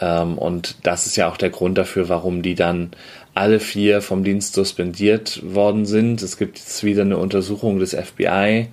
[0.01, 2.91] Ähm, und das ist ja auch der Grund dafür, warum die dann
[3.33, 6.21] alle vier vom Dienst suspendiert worden sind.
[6.21, 8.67] Es gibt jetzt wieder eine Untersuchung des FBI.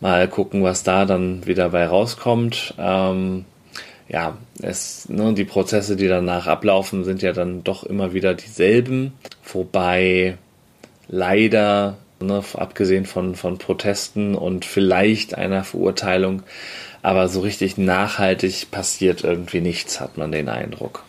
[0.00, 2.74] Mal gucken, was da dann wieder bei rauskommt.
[2.78, 3.44] Ähm,
[4.10, 9.12] ja, es, ne, die Prozesse, die danach ablaufen, sind ja dann doch immer wieder dieselben.
[9.44, 10.36] Wobei
[11.06, 16.42] leider, ne, abgesehen von, von Protesten und vielleicht einer Verurteilung,
[17.02, 21.04] aber so richtig nachhaltig passiert irgendwie nichts, hat man den Eindruck.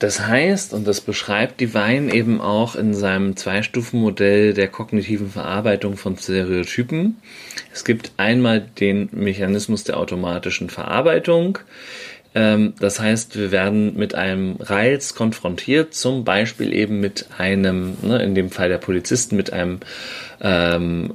[0.00, 6.16] Das heißt, und das beschreibt Divine eben auch in seinem Zweistufenmodell der kognitiven Verarbeitung von
[6.16, 7.18] Stereotypen.
[7.70, 11.58] Es gibt einmal den Mechanismus der automatischen Verarbeitung.
[12.34, 18.22] Ähm, das heißt, wir werden mit einem Reiz konfrontiert, zum Beispiel eben mit einem, ne,
[18.22, 19.80] in dem Fall der Polizisten, mit einem
[20.40, 21.12] ähm,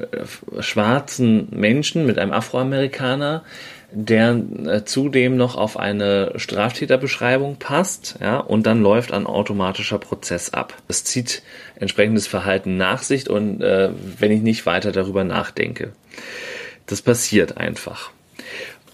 [0.59, 3.43] schwarzen Menschen, mit einem Afroamerikaner,
[3.91, 10.53] der äh, zudem noch auf eine Straftäterbeschreibung passt, ja, und dann läuft ein automatischer Prozess
[10.53, 10.73] ab.
[10.87, 11.43] Das zieht
[11.79, 15.93] entsprechendes Verhalten nach sich und äh, wenn ich nicht weiter darüber nachdenke.
[16.87, 18.11] Das passiert einfach.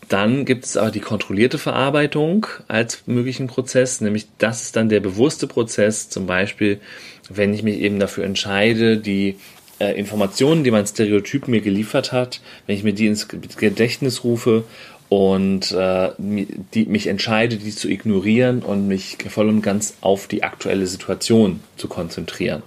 [0.07, 4.99] Dann gibt es aber die kontrollierte Verarbeitung als möglichen Prozess, nämlich das ist dann der
[4.99, 6.81] bewusste Prozess, zum Beispiel,
[7.29, 9.37] wenn ich mich eben dafür entscheide, die
[9.81, 14.63] äh, Informationen, die mein Stereotyp mir geliefert hat, wenn ich mir die ins Gedächtnis rufe
[15.09, 20.43] und äh, die, mich entscheide, die zu ignorieren und mich voll und ganz auf die
[20.43, 22.63] aktuelle Situation zu konzentrieren.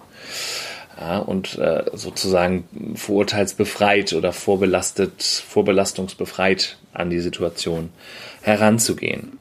[1.00, 7.90] Ja, und äh, sozusagen vorurteilsbefreit oder vorbelastet, vorbelastungsbefreit an die Situation
[8.42, 9.38] heranzugehen.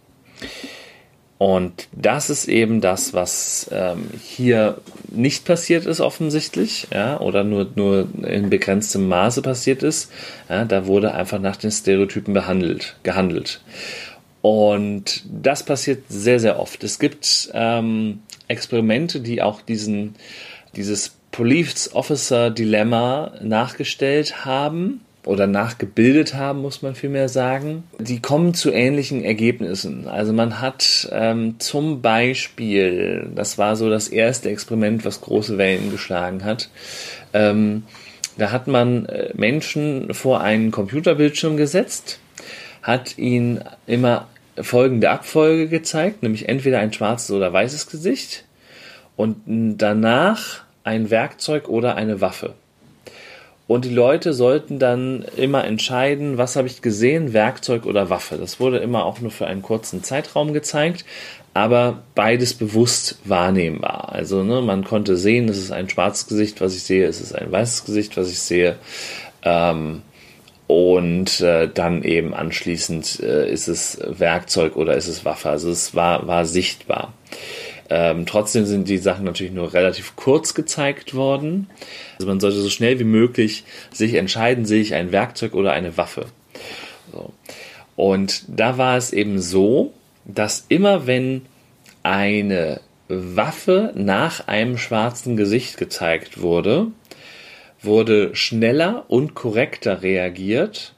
[1.43, 4.77] Und das ist eben das, was ähm, hier
[5.11, 10.09] nicht passiert ist offensichtlich, ja, oder nur, nur in begrenztem Maße passiert ist.
[10.47, 13.59] Ja, da wurde einfach nach den Stereotypen behandelt, gehandelt.
[14.41, 16.81] Und das passiert sehr, sehr oft.
[16.81, 20.15] Es gibt ähm, Experimente, die auch diesen,
[20.77, 28.53] dieses Police Officer Dilemma nachgestellt haben oder nachgebildet haben, muss man vielmehr sagen, die kommen
[28.53, 30.07] zu ähnlichen Ergebnissen.
[30.07, 35.91] Also man hat ähm, zum Beispiel, das war so das erste Experiment, was große Wellen
[35.91, 36.69] geschlagen hat,
[37.33, 37.83] ähm,
[38.37, 42.19] da hat man äh, Menschen vor einen Computerbildschirm gesetzt,
[42.81, 44.27] hat ihnen immer
[44.59, 48.45] folgende Abfolge gezeigt, nämlich entweder ein schwarzes oder weißes Gesicht
[49.15, 52.53] und danach ein Werkzeug oder eine Waffe.
[53.73, 58.37] Und die Leute sollten dann immer entscheiden, was habe ich gesehen, Werkzeug oder Waffe.
[58.37, 61.05] Das wurde immer auch nur für einen kurzen Zeitraum gezeigt,
[61.55, 64.11] aber beides bewusst wahrnehmbar.
[64.11, 67.33] Also ne, man konnte sehen, es ist ein schwarzes Gesicht, was ich sehe, es ist
[67.33, 68.75] ein weißes Gesicht, was ich sehe.
[69.41, 70.03] Ähm,
[70.67, 75.49] und äh, dann eben anschließend äh, ist es Werkzeug oder ist es Waffe.
[75.49, 77.11] Also es war, war sichtbar.
[77.89, 81.69] Ähm, trotzdem sind die Sachen natürlich nur relativ kurz gezeigt worden.
[82.17, 85.97] Also man sollte so schnell wie möglich sich entscheiden, sehe ich ein Werkzeug oder eine
[85.97, 86.25] Waffe.
[87.11, 87.33] So.
[87.95, 89.93] Und da war es eben so,
[90.25, 91.45] dass immer wenn
[92.01, 96.87] eine Waffe nach einem schwarzen Gesicht gezeigt wurde,
[97.81, 100.93] wurde schneller und korrekter reagiert,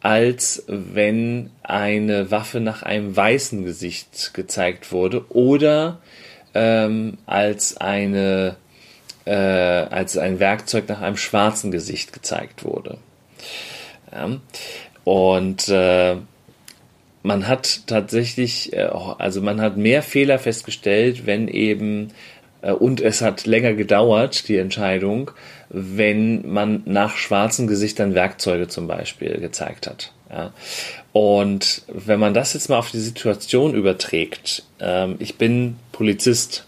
[0.00, 5.98] als wenn eine Waffe nach einem weißen Gesicht gezeigt wurde oder
[6.54, 8.56] ähm, als eine
[9.26, 12.98] äh, als ein Werkzeug nach einem schwarzen Gesicht gezeigt wurde.
[14.10, 14.40] Ja.
[15.04, 16.16] Und äh,
[17.22, 22.12] man hat tatsächlich, äh, also man hat mehr Fehler festgestellt, wenn eben,
[22.62, 25.30] äh, und es hat länger gedauert, die Entscheidung,
[25.70, 30.12] wenn man nach schwarzen Gesichtern Werkzeuge zum Beispiel gezeigt hat.
[30.28, 30.52] Ja.
[31.12, 36.66] Und wenn man das jetzt mal auf die Situation überträgt, ähm, ich bin Polizist,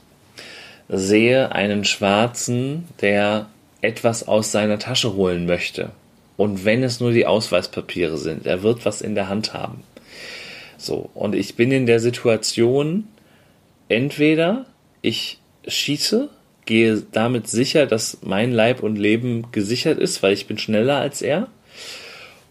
[0.88, 3.46] sehe einen Schwarzen, der
[3.80, 5.90] etwas aus seiner Tasche holen möchte.
[6.36, 9.82] Und wenn es nur die Ausweispapiere sind, er wird was in der Hand haben.
[10.76, 13.08] So, und ich bin in der Situation,
[13.88, 14.66] entweder
[15.02, 16.28] ich schieße,
[16.64, 21.22] gehe damit sicher, dass mein Leib und Leben gesichert ist, weil ich bin schneller als
[21.22, 21.48] er,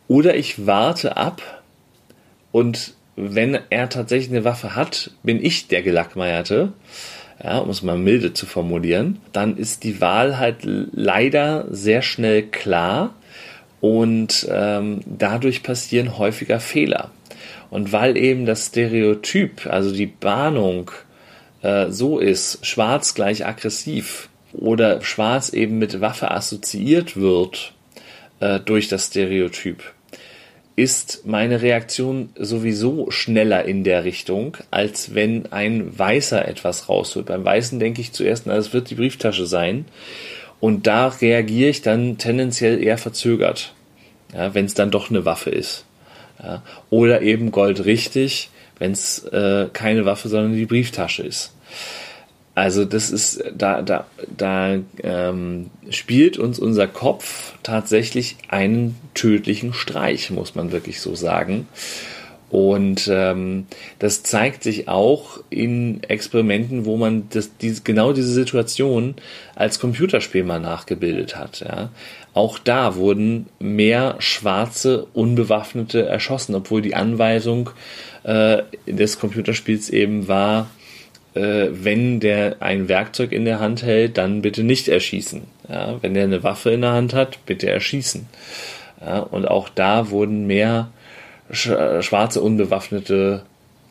[0.08, 1.64] oder ich warte ab
[2.52, 6.74] und wenn er tatsächlich eine Waffe hat, bin ich der Gelackmeierte,
[7.44, 12.44] ja, um es mal milde zu formulieren, dann ist die Wahl halt leider sehr schnell
[12.44, 13.16] klar
[13.80, 17.12] und ähm, dadurch passieren häufiger Fehler.
[17.70, 20.92] Und weil eben das Stereotyp, also die Bahnung,
[21.62, 27.74] äh, so ist, schwarz gleich aggressiv oder schwarz eben mit Waffe assoziiert wird
[28.40, 29.84] äh, durch das Stereotyp,
[30.76, 37.28] ist meine Reaktion sowieso schneller in der Richtung, als wenn ein Weißer etwas rausholt.
[37.28, 39.86] Beim Weißen denke ich zuerst, na, es wird die Brieftasche sein.
[40.60, 43.74] Und da reagiere ich dann tendenziell eher verzögert,
[44.34, 45.86] ja, wenn es dann doch eine Waffe ist.
[46.42, 46.64] Ja.
[46.90, 48.50] Oder eben Gold richtig,
[48.82, 51.54] wenn es äh, keine Waffe, sondern die Brieftasche ist.
[52.56, 60.32] Also das ist, da, da, da ähm, spielt uns unser Kopf tatsächlich einen tödlichen Streich,
[60.32, 61.68] muss man wirklich so sagen.
[62.52, 63.66] Und ähm,
[64.00, 69.16] das zeigt sich auch in Experimenten, wo man das, die, genau diese Situation
[69.56, 71.62] als Computerspiel mal nachgebildet hat.
[71.62, 71.92] Ja.
[72.34, 77.70] Auch da wurden mehr schwarze Unbewaffnete erschossen, obwohl die Anweisung
[78.24, 80.70] äh, des Computerspiels eben war,
[81.36, 85.44] äh, wenn der ein Werkzeug in der Hand hält, dann bitte nicht erschießen.
[85.70, 86.00] Ja.
[86.02, 88.28] Wenn der eine Waffe in der Hand hat, bitte erschießen.
[89.00, 89.20] Ja.
[89.20, 90.92] Und auch da wurden mehr
[91.52, 93.44] schwarze Unbewaffnete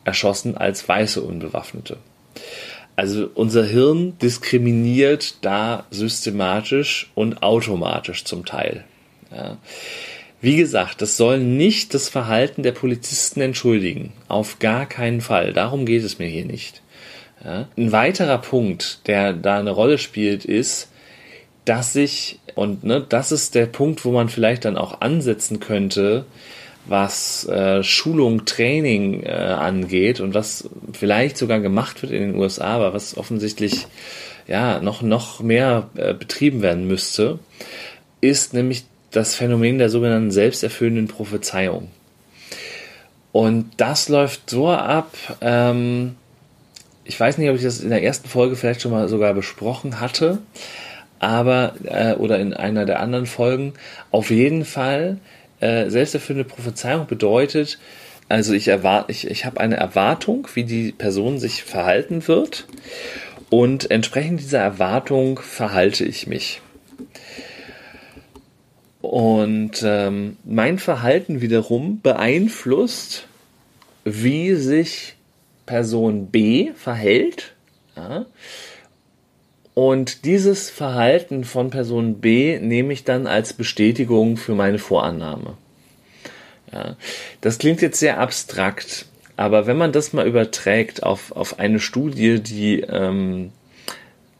[0.04, 1.98] erschossen als weiße Unbewaffnete.
[2.96, 8.84] Also unser Hirn diskriminiert da systematisch und automatisch zum Teil.
[9.30, 9.56] Ja.
[10.42, 14.12] Wie gesagt, das soll nicht das Verhalten der Polizisten entschuldigen.
[14.28, 15.52] Auf gar keinen Fall.
[15.52, 16.82] Darum geht es mir hier nicht.
[17.44, 17.68] Ja.
[17.76, 20.88] Ein weiterer Punkt, der da eine Rolle spielt, ist,
[21.64, 26.24] dass sich, und ne, das ist der Punkt, wo man vielleicht dann auch ansetzen könnte,
[26.86, 32.76] was äh, Schulung, Training äh, angeht und was vielleicht sogar gemacht wird in den USA,
[32.76, 33.86] aber was offensichtlich
[34.46, 37.38] ja noch noch mehr äh, betrieben werden müsste,
[38.20, 41.88] ist nämlich das Phänomen der sogenannten selbsterfüllenden Prophezeiung.
[43.32, 45.14] Und das läuft so ab.
[45.40, 46.16] Ähm,
[47.04, 50.00] ich weiß nicht, ob ich das in der ersten Folge vielleicht schon mal sogar besprochen
[50.00, 50.38] hatte,
[51.18, 53.74] aber äh, oder in einer der anderen Folgen.
[54.10, 55.18] Auf jeden Fall
[55.60, 57.78] äh, selbsterfüllende Prophezeiung bedeutet,
[58.28, 62.66] also ich erwarte, ich, ich habe eine Erwartung, wie die Person sich verhalten wird
[63.50, 66.62] und entsprechend dieser Erwartung verhalte ich mich.
[69.02, 73.26] Und ähm, mein Verhalten wiederum beeinflusst,
[74.04, 75.16] wie sich
[75.66, 77.54] Person B verhält.
[77.96, 78.26] Ja,
[79.74, 85.56] und dieses Verhalten von Person B nehme ich dann als Bestätigung für meine Vorannahme.
[86.72, 86.96] Ja,
[87.40, 89.06] das klingt jetzt sehr abstrakt,
[89.36, 93.52] aber wenn man das mal überträgt auf, auf eine Studie, die ähm,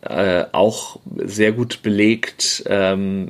[0.03, 3.29] äh, auch sehr gut belegt, ähm,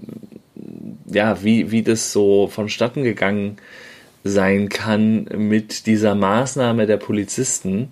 [1.07, 3.57] ja, wie, wie das so vonstatten gegangen
[4.23, 7.89] sein kann mit dieser Maßnahme der Polizisten,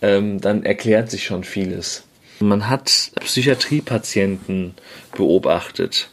[0.00, 2.07] ähm, dann erklärt sich schon vieles.
[2.40, 4.74] Man hat Psychiatriepatienten
[5.16, 6.10] beobachtet,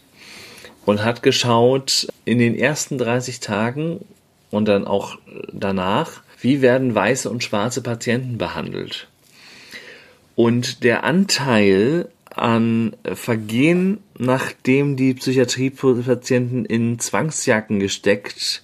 [0.85, 4.05] und hat geschaut in den ersten 30 Tagen
[4.51, 5.17] und dann auch
[5.51, 9.07] danach, wie werden weiße und schwarze Patienten behandelt.
[10.35, 18.61] Und der Anteil an Vergehen, nachdem die Psychiatriepatienten in Zwangsjacken gesteckt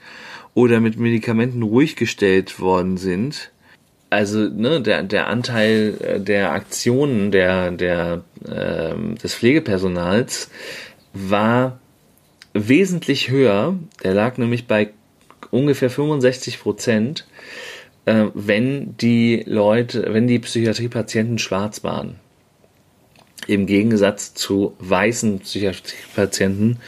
[0.53, 3.51] oder mit Medikamenten ruhig gestellt worden sind,
[4.11, 10.51] also ne, der, der Anteil äh, der Aktionen der, der, äh, des Pflegepersonals
[11.13, 11.79] war
[12.53, 13.75] wesentlich höher.
[14.03, 14.89] Der lag nämlich bei
[15.49, 17.25] ungefähr 65 Prozent,
[18.05, 22.19] äh, wenn die Leute, wenn die Psychiatriepatienten schwarz waren.
[23.47, 26.79] Im Gegensatz zu weißen Psychiatriepatienten,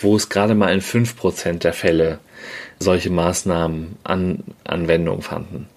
[0.00, 2.18] wo es gerade mal in 5 Prozent der Fälle
[2.80, 5.68] solche Maßnahmen an Anwendung fanden.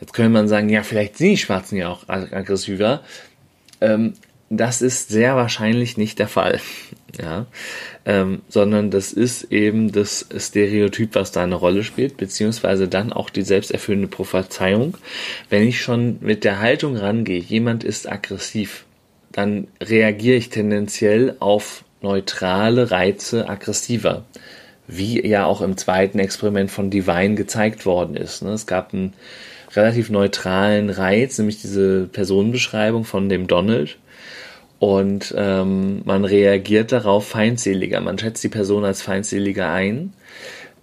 [0.00, 3.02] Jetzt könnte man sagen, ja, vielleicht sind die Schwarzen ja auch aggressiver.
[3.80, 4.14] Ähm,
[4.50, 6.60] das ist sehr wahrscheinlich nicht der Fall.
[7.18, 7.46] Ja,
[8.04, 13.30] ähm, sondern das ist eben das Stereotyp, was da eine Rolle spielt, beziehungsweise dann auch
[13.30, 14.98] die selbsterfüllende Prophezeiung.
[15.48, 18.84] Wenn ich schon mit der Haltung rangehe, jemand ist aggressiv,
[19.32, 24.26] dann reagiere ich tendenziell auf neutrale Reize aggressiver.
[24.86, 28.42] Wie ja auch im zweiten Experiment von Divine gezeigt worden ist.
[28.42, 28.50] Ne?
[28.50, 29.14] Es gab einen
[29.78, 33.98] relativ neutralen Reiz, nämlich diese Personenbeschreibung von dem Donald
[34.78, 38.00] und ähm, man reagiert darauf feindseliger.
[38.00, 40.12] Man schätzt die Person als feindseliger ein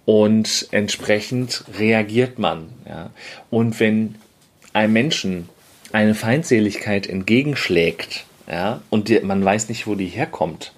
[0.04, 2.68] und entsprechend reagiert man.
[2.86, 3.10] Ja.
[3.50, 4.16] Und wenn
[4.72, 5.48] einem Menschen
[5.92, 10.72] eine Feindseligkeit entgegenschlägt, ja, und die, man weiß nicht, wo die herkommt,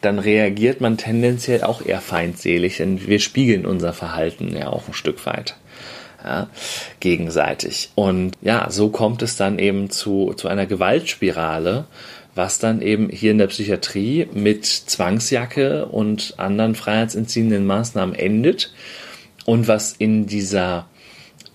[0.00, 4.94] dann reagiert man tendenziell auch eher feindselig, denn wir spiegeln unser Verhalten ja auch ein
[4.94, 5.56] Stück weit.
[6.26, 6.48] Ja,
[6.98, 7.90] gegenseitig.
[7.94, 11.84] Und ja, so kommt es dann eben zu, zu einer Gewaltspirale,
[12.34, 18.72] was dann eben hier in der Psychiatrie mit Zwangsjacke und anderen freiheitsentziehenden Maßnahmen endet
[19.44, 20.88] und was in dieser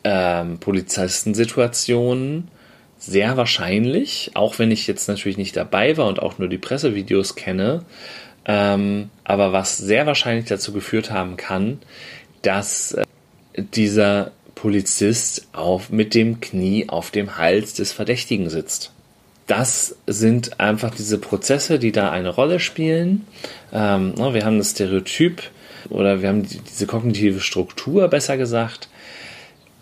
[0.06, 2.48] ähm, Polizistensituation
[2.98, 7.36] sehr wahrscheinlich, auch wenn ich jetzt natürlich nicht dabei war und auch nur die Pressevideos
[7.36, 7.84] kenne,
[8.46, 11.80] ähm, aber was sehr wahrscheinlich dazu geführt haben kann,
[12.42, 13.06] dass äh,
[13.54, 14.32] dieser
[14.62, 18.92] Polizist auf, mit dem Knie auf dem Hals des Verdächtigen sitzt
[19.52, 23.28] das sind einfach diese Prozesse, die da eine Rolle spielen.
[23.74, 25.42] Ähm, ne, wir haben das Stereotyp
[25.90, 28.88] oder wir haben diese kognitive Struktur, besser gesagt.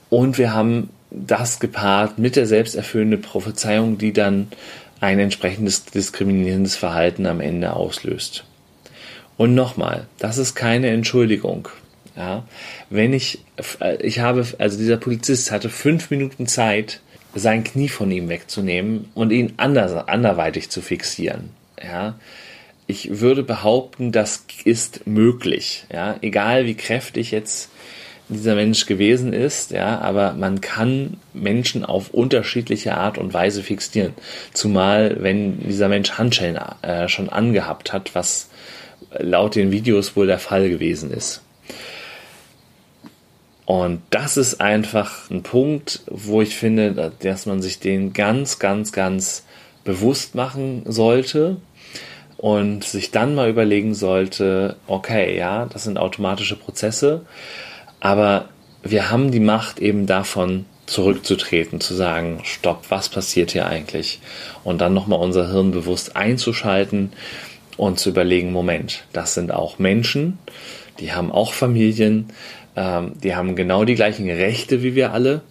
[0.09, 4.47] Und wir haben das gepaart mit der selbsterfüllenden Prophezeiung, die dann
[5.01, 8.45] ein entsprechendes diskriminierendes Verhalten am Ende auslöst.
[9.37, 11.69] Und nochmal, das ist keine Entschuldigung.
[12.19, 12.43] Ja,
[12.89, 13.39] wenn ich,
[13.79, 16.99] äh, ich habe, also dieser Polizist hatte fünf Minuten Zeit,
[17.33, 21.51] sein Knie von ihm wegzunehmen und ihn anders, anderweitig zu fixieren.
[21.81, 22.15] Ja,
[22.87, 25.85] ich würde behaupten, das ist möglich.
[25.93, 27.69] Ja, egal wie kräftig jetzt
[28.27, 34.13] dieser Mensch gewesen ist, ja, aber man kann Menschen auf unterschiedliche Art und Weise fixieren.
[34.53, 38.49] Zumal, wenn dieser Mensch Handschellen äh, schon angehabt hat, was
[39.17, 41.43] laut den Videos wohl der Fall gewesen ist.
[43.69, 48.91] Und das ist einfach ein Punkt, wo ich finde, dass man sich den ganz, ganz,
[48.91, 49.45] ganz
[49.83, 51.57] bewusst machen sollte
[52.37, 57.27] und sich dann mal überlegen sollte, okay, ja, das sind automatische Prozesse,
[57.99, 58.49] aber
[58.81, 64.19] wir haben die Macht eben davon zurückzutreten, zu sagen, stopp, was passiert hier eigentlich?
[64.63, 67.13] Und dann nochmal unser Hirn bewusst einzuschalten
[67.77, 70.39] und zu überlegen, Moment, das sind auch Menschen,
[70.99, 72.33] die haben auch Familien,
[72.79, 75.41] ähm, die haben genau die gleichen Rechte wie wir alle.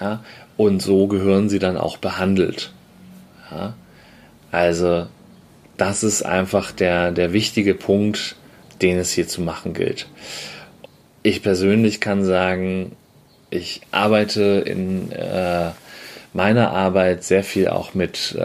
[0.00, 0.24] Ja,
[0.56, 2.72] und so gehören sie dann auch behandelt.
[3.50, 3.74] Ja,
[4.50, 5.06] also
[5.76, 8.34] das ist einfach der, der wichtige Punkt,
[8.82, 10.08] den es hier zu machen gilt.
[11.22, 12.96] Ich persönlich kann sagen,
[13.50, 15.70] ich arbeite in äh,
[16.32, 18.42] meiner Arbeit sehr viel auch mit äh,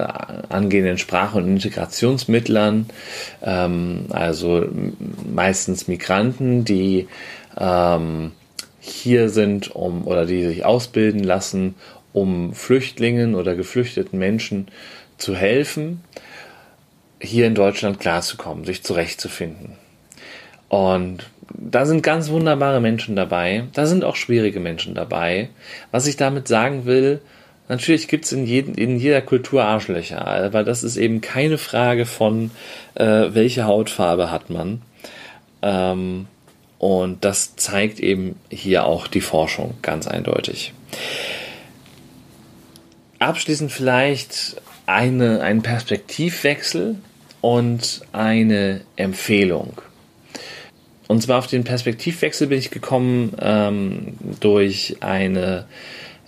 [0.50, 2.86] angehenden Sprach- und Integrationsmittlern,
[3.44, 4.66] ähm, also
[5.34, 7.08] meistens Migranten, die
[7.60, 8.32] ähm,
[8.80, 11.76] hier sind, um oder die sich ausbilden lassen,
[12.14, 14.68] um Flüchtlingen oder geflüchteten Menschen
[15.18, 16.02] zu helfen,
[17.22, 19.74] hier in Deutschland klarzukommen, sich zurechtzufinden.
[20.70, 25.50] Und da sind ganz wunderbare Menschen dabei, da sind auch schwierige Menschen dabei.
[25.92, 27.22] Was ich damit sagen will,
[27.68, 32.52] natürlich gibt es in, in jeder Kultur Arschlöcher, aber das ist eben keine Frage von,
[32.96, 34.82] äh, welche Hautfarbe hat man.
[35.62, 36.28] Ähm,
[36.80, 40.74] und das zeigt eben hier auch die Forschung ganz eindeutig.
[43.20, 46.96] Abschließend vielleicht eine, ein Perspektivwechsel
[47.42, 49.82] und eine Empfehlung.
[51.08, 55.66] und zwar auf den Perspektivwechsel bin ich gekommen ähm, durch eine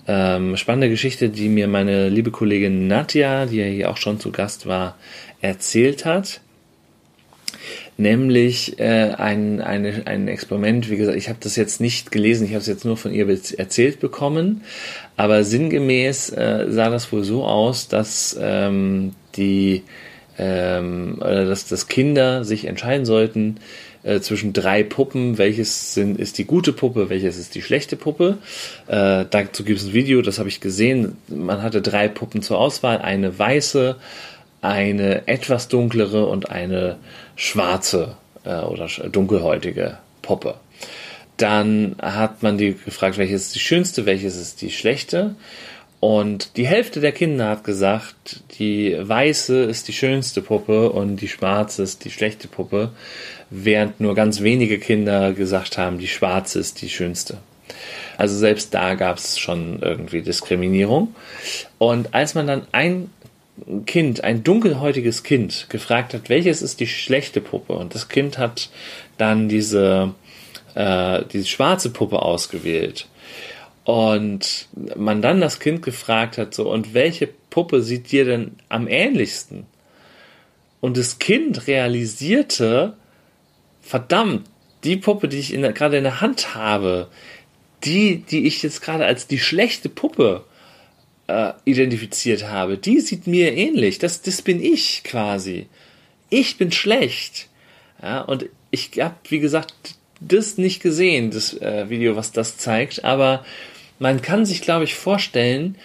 [0.08, 4.32] ähm, spannende Geschichte, die mir meine liebe Kollegin Nadja, die ja hier auch schon zu
[4.32, 4.97] Gast war,
[5.39, 6.41] erzählt hat.
[8.02, 12.52] Nämlich äh, ein, eine, ein Experiment, wie gesagt, ich habe das jetzt nicht gelesen, ich
[12.54, 14.64] habe es jetzt nur von ihr erzählt bekommen,
[15.18, 19.84] aber sinngemäß äh, sah das wohl so aus, dass ähm, die
[20.39, 23.58] ähm, dass, dass Kinder sich entscheiden sollten,
[24.02, 28.39] äh, zwischen drei Puppen, welches sind, ist die gute Puppe, welches ist die schlechte Puppe.
[28.88, 31.18] Äh, dazu gibt es ein Video, das habe ich gesehen.
[31.28, 33.97] Man hatte drei Puppen zur Auswahl, eine weiße,
[34.62, 36.97] eine etwas dunklere und eine
[37.36, 40.55] schwarze äh, oder dunkelhäutige Puppe.
[41.38, 45.36] Dann hat man die gefragt, welches ist die schönste, welches ist die schlechte.
[45.99, 51.28] Und die Hälfte der Kinder hat gesagt, die weiße ist die schönste Puppe und die
[51.28, 52.91] schwarze ist die schlechte Puppe,
[53.51, 57.38] während nur ganz wenige Kinder gesagt haben, die schwarze ist die schönste.
[58.18, 61.16] Also selbst da gab es schon irgendwie Diskriminierung.
[61.78, 63.09] Und als man dann ein
[63.86, 68.70] Kind, ein dunkelhäutiges Kind, gefragt hat, welches ist die schlechte Puppe, und das Kind hat
[69.18, 70.14] dann diese,
[70.76, 73.07] äh, diese schwarze Puppe ausgewählt,
[73.84, 78.88] und man dann das Kind gefragt hat, so, und welche Puppe sieht dir denn am
[78.88, 79.66] ähnlichsten?
[80.80, 82.95] Und das Kind realisierte,
[83.82, 84.47] verdammt,
[84.84, 87.07] die Puppe, die ich in gerade in der Hand habe,
[87.84, 90.45] die, die ich jetzt gerade als die schlechte Puppe
[91.32, 94.00] äh, identifiziert habe, die sieht mir ähnlich.
[94.00, 95.68] Das, das bin ich quasi.
[96.30, 97.48] Ich bin schlecht.
[98.02, 99.74] Ja, und ich habe, wie gesagt,
[100.20, 103.44] das nicht gesehen, das äh, Video, was das zeigt, aber
[104.00, 105.76] man kann sich, glaube ich, vorstellen,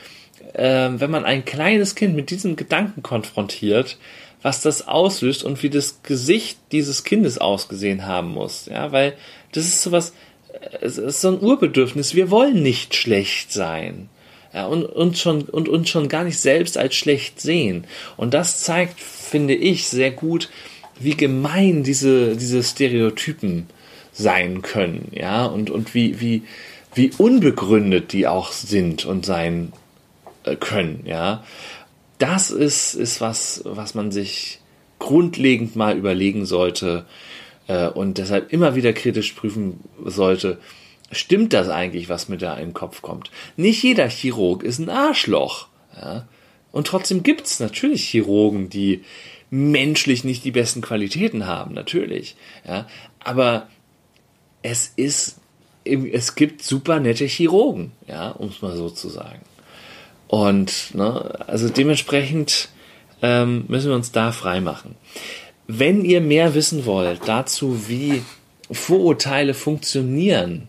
[0.55, 3.99] äh, wenn man ein kleines Kind mit diesem Gedanken konfrontiert,
[4.43, 8.67] was das auslöst und wie das Gesicht dieses Kindes ausgesehen haben muss.
[8.67, 9.15] Ja, weil
[9.53, 10.13] das ist sowas,
[10.53, 12.15] äh, es ist so ein Urbedürfnis.
[12.15, 14.09] Wir wollen nicht schlecht sein.
[14.53, 17.85] Ja, und uns schon, und uns schon gar nicht selbst als schlecht sehen.
[18.17, 20.49] Und das zeigt, finde ich, sehr gut,
[20.99, 23.67] wie gemein diese, diese Stereotypen
[24.13, 25.09] sein können.
[25.13, 26.43] Ja, und, und wie, wie,
[26.95, 29.73] wie unbegründet die auch sind und sein
[30.45, 31.45] äh, können, ja.
[32.19, 34.61] Das ist, ist was, was man sich
[34.99, 37.05] grundlegend mal überlegen sollte
[37.67, 40.59] äh, und deshalb immer wieder kritisch prüfen sollte,
[41.11, 43.31] stimmt das eigentlich, was mir da den Kopf kommt?
[43.57, 46.27] Nicht jeder Chirurg ist ein Arschloch, ja.
[46.73, 49.03] Und trotzdem gibt's natürlich Chirurgen, die
[49.49, 52.37] menschlich nicht die besten Qualitäten haben, natürlich,
[52.67, 52.87] ja.
[53.21, 53.69] Aber
[54.63, 55.41] es ist
[55.87, 59.41] es gibt super nette Chirurgen, ja, um es mal so zu sagen.
[60.29, 62.69] Und ne, also dementsprechend
[63.23, 64.97] ähm, müssen wir uns da frei machen.
[65.69, 68.23] Wenn ihr mehr wissen wollt dazu, wie
[68.71, 70.69] Vorurteile funktionieren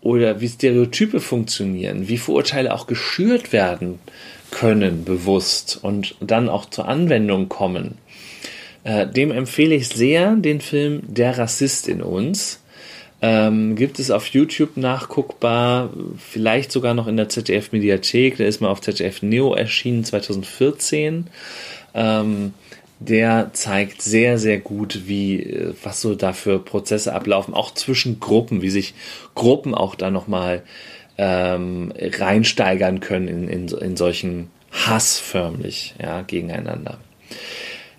[0.00, 3.98] oder wie Stereotype funktionieren, wie Vorurteile auch geschürt werden
[4.50, 7.98] können, bewusst und dann auch zur Anwendung kommen,
[8.84, 12.60] äh, dem empfehle ich sehr den Film Der Rassist in uns
[13.20, 18.36] ähm, gibt es auf YouTube nachguckbar, vielleicht sogar noch in der ZDF-Mediathek.
[18.36, 21.26] Der ist mal auf ZDF Neo erschienen 2014.
[21.94, 22.54] Ähm,
[23.00, 28.20] der zeigt sehr, sehr gut, wie, äh, was so da für Prozesse ablaufen, auch zwischen
[28.20, 28.94] Gruppen, wie sich
[29.34, 30.62] Gruppen auch da nochmal
[31.16, 36.98] ähm, reinsteigern können in, in, in solchen Hass förmlich, ja, gegeneinander.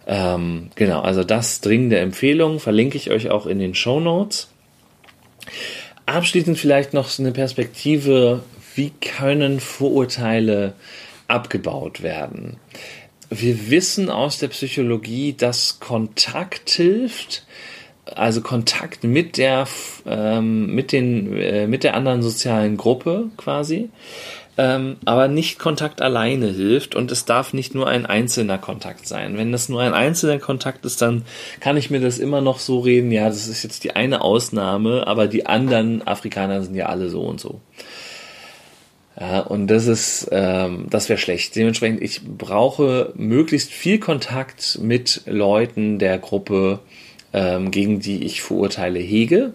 [0.07, 4.49] Ähm, genau, also das dringende Empfehlung verlinke ich euch auch in den Show Notes.
[6.05, 8.43] Abschließend vielleicht noch eine Perspektive,
[8.75, 10.73] wie können Vorurteile
[11.27, 12.57] abgebaut werden?
[13.29, 17.45] Wir wissen aus der Psychologie, dass Kontakt hilft,
[18.05, 19.67] also Kontakt mit der,
[20.05, 23.89] ähm, mit den, äh, mit der anderen sozialen Gruppe quasi
[24.59, 29.37] ähm, aber nicht Kontakt alleine hilft und es darf nicht nur ein einzelner Kontakt sein.
[29.37, 31.23] Wenn das nur ein einzelner Kontakt ist, dann
[31.61, 35.07] kann ich mir das immer noch so reden, ja, das ist jetzt die eine Ausnahme,
[35.07, 37.61] aber die anderen Afrikaner sind ja alle so und so.
[39.19, 41.55] Ja, und das ist, ähm, das wäre schlecht.
[41.55, 46.79] Dementsprechend, ich brauche möglichst viel Kontakt mit Leuten der Gruppe,
[47.33, 49.53] ähm, gegen die ich Vorurteile hege.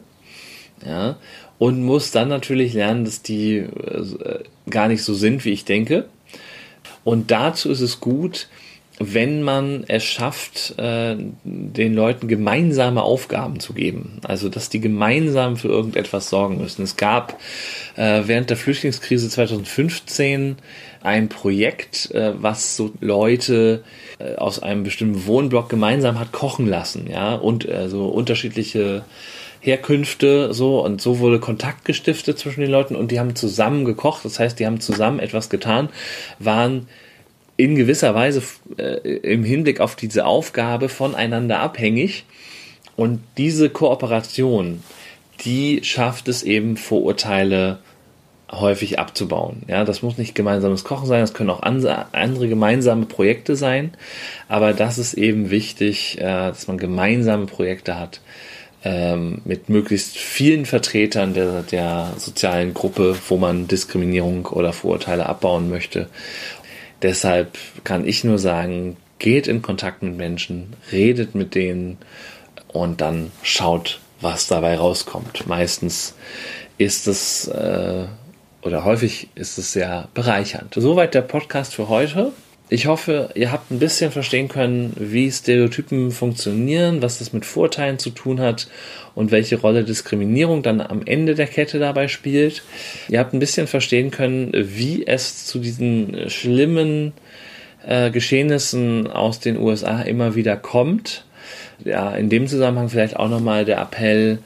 [0.84, 1.16] Ja,
[1.58, 6.08] und muss dann natürlich lernen, dass die äh, gar nicht so sind, wie ich denke.
[7.04, 8.48] Und dazu ist es gut,
[8.98, 14.20] wenn man es schafft, äh, den Leuten gemeinsame Aufgaben zu geben.
[14.22, 16.82] Also, dass die gemeinsam für irgendetwas sorgen müssen.
[16.82, 17.40] Es gab
[17.96, 20.56] äh, während der Flüchtlingskrise 2015
[21.02, 23.82] ein Projekt, äh, was so Leute
[24.18, 29.04] äh, aus einem bestimmten Wohnblock gemeinsam hat kochen lassen, ja, und äh, so unterschiedliche
[29.60, 34.24] Herkünfte so und so wurde Kontakt gestiftet zwischen den Leuten und die haben zusammen gekocht,
[34.24, 35.88] das heißt, die haben zusammen etwas getan,
[36.38, 36.86] waren
[37.56, 38.42] in gewisser Weise
[38.78, 42.24] äh, im Hinblick auf diese Aufgabe voneinander abhängig
[42.96, 44.82] und diese Kooperation,
[45.44, 47.78] die schafft es eben Vorurteile
[48.50, 49.62] häufig abzubauen.
[49.68, 53.92] Ja, das muss nicht gemeinsames Kochen sein, das können auch andere gemeinsame Projekte sein,
[54.48, 58.20] aber das ist eben wichtig, äh, dass man gemeinsame Projekte hat
[58.84, 65.70] ähm, mit möglichst vielen Vertretern der, der sozialen Gruppe, wo man Diskriminierung oder Vorurteile abbauen
[65.70, 66.08] möchte.
[67.04, 71.98] Deshalb kann ich nur sagen, geht in Kontakt mit Menschen, redet mit denen
[72.68, 75.46] und dann schaut, was dabei rauskommt.
[75.46, 76.14] Meistens
[76.78, 78.06] ist es äh,
[78.62, 80.72] oder häufig ist es sehr bereichernd.
[80.74, 82.32] Soweit der Podcast für heute.
[82.74, 88.00] Ich hoffe, ihr habt ein bisschen verstehen können, wie Stereotypen funktionieren, was das mit Vorteilen
[88.00, 88.66] zu tun hat
[89.14, 92.64] und welche Rolle Diskriminierung dann am Ende der Kette dabei spielt.
[93.08, 97.12] Ihr habt ein bisschen verstehen können, wie es zu diesen schlimmen
[97.86, 101.26] äh, Geschehnissen aus den USA immer wieder kommt.
[101.84, 104.40] Ja, in dem Zusammenhang vielleicht auch nochmal der Appell,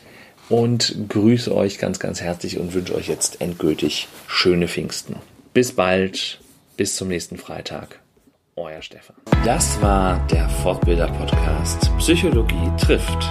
[0.48, 5.16] und grüße euch ganz, ganz herzlich und wünsche euch jetzt endgültig schöne Pfingsten.
[5.52, 6.40] Bis bald,
[6.76, 8.00] bis zum nächsten Freitag.
[8.56, 9.16] Euer Stefan.
[9.44, 13.30] Das war der Fortbilder Podcast Psychologie trifft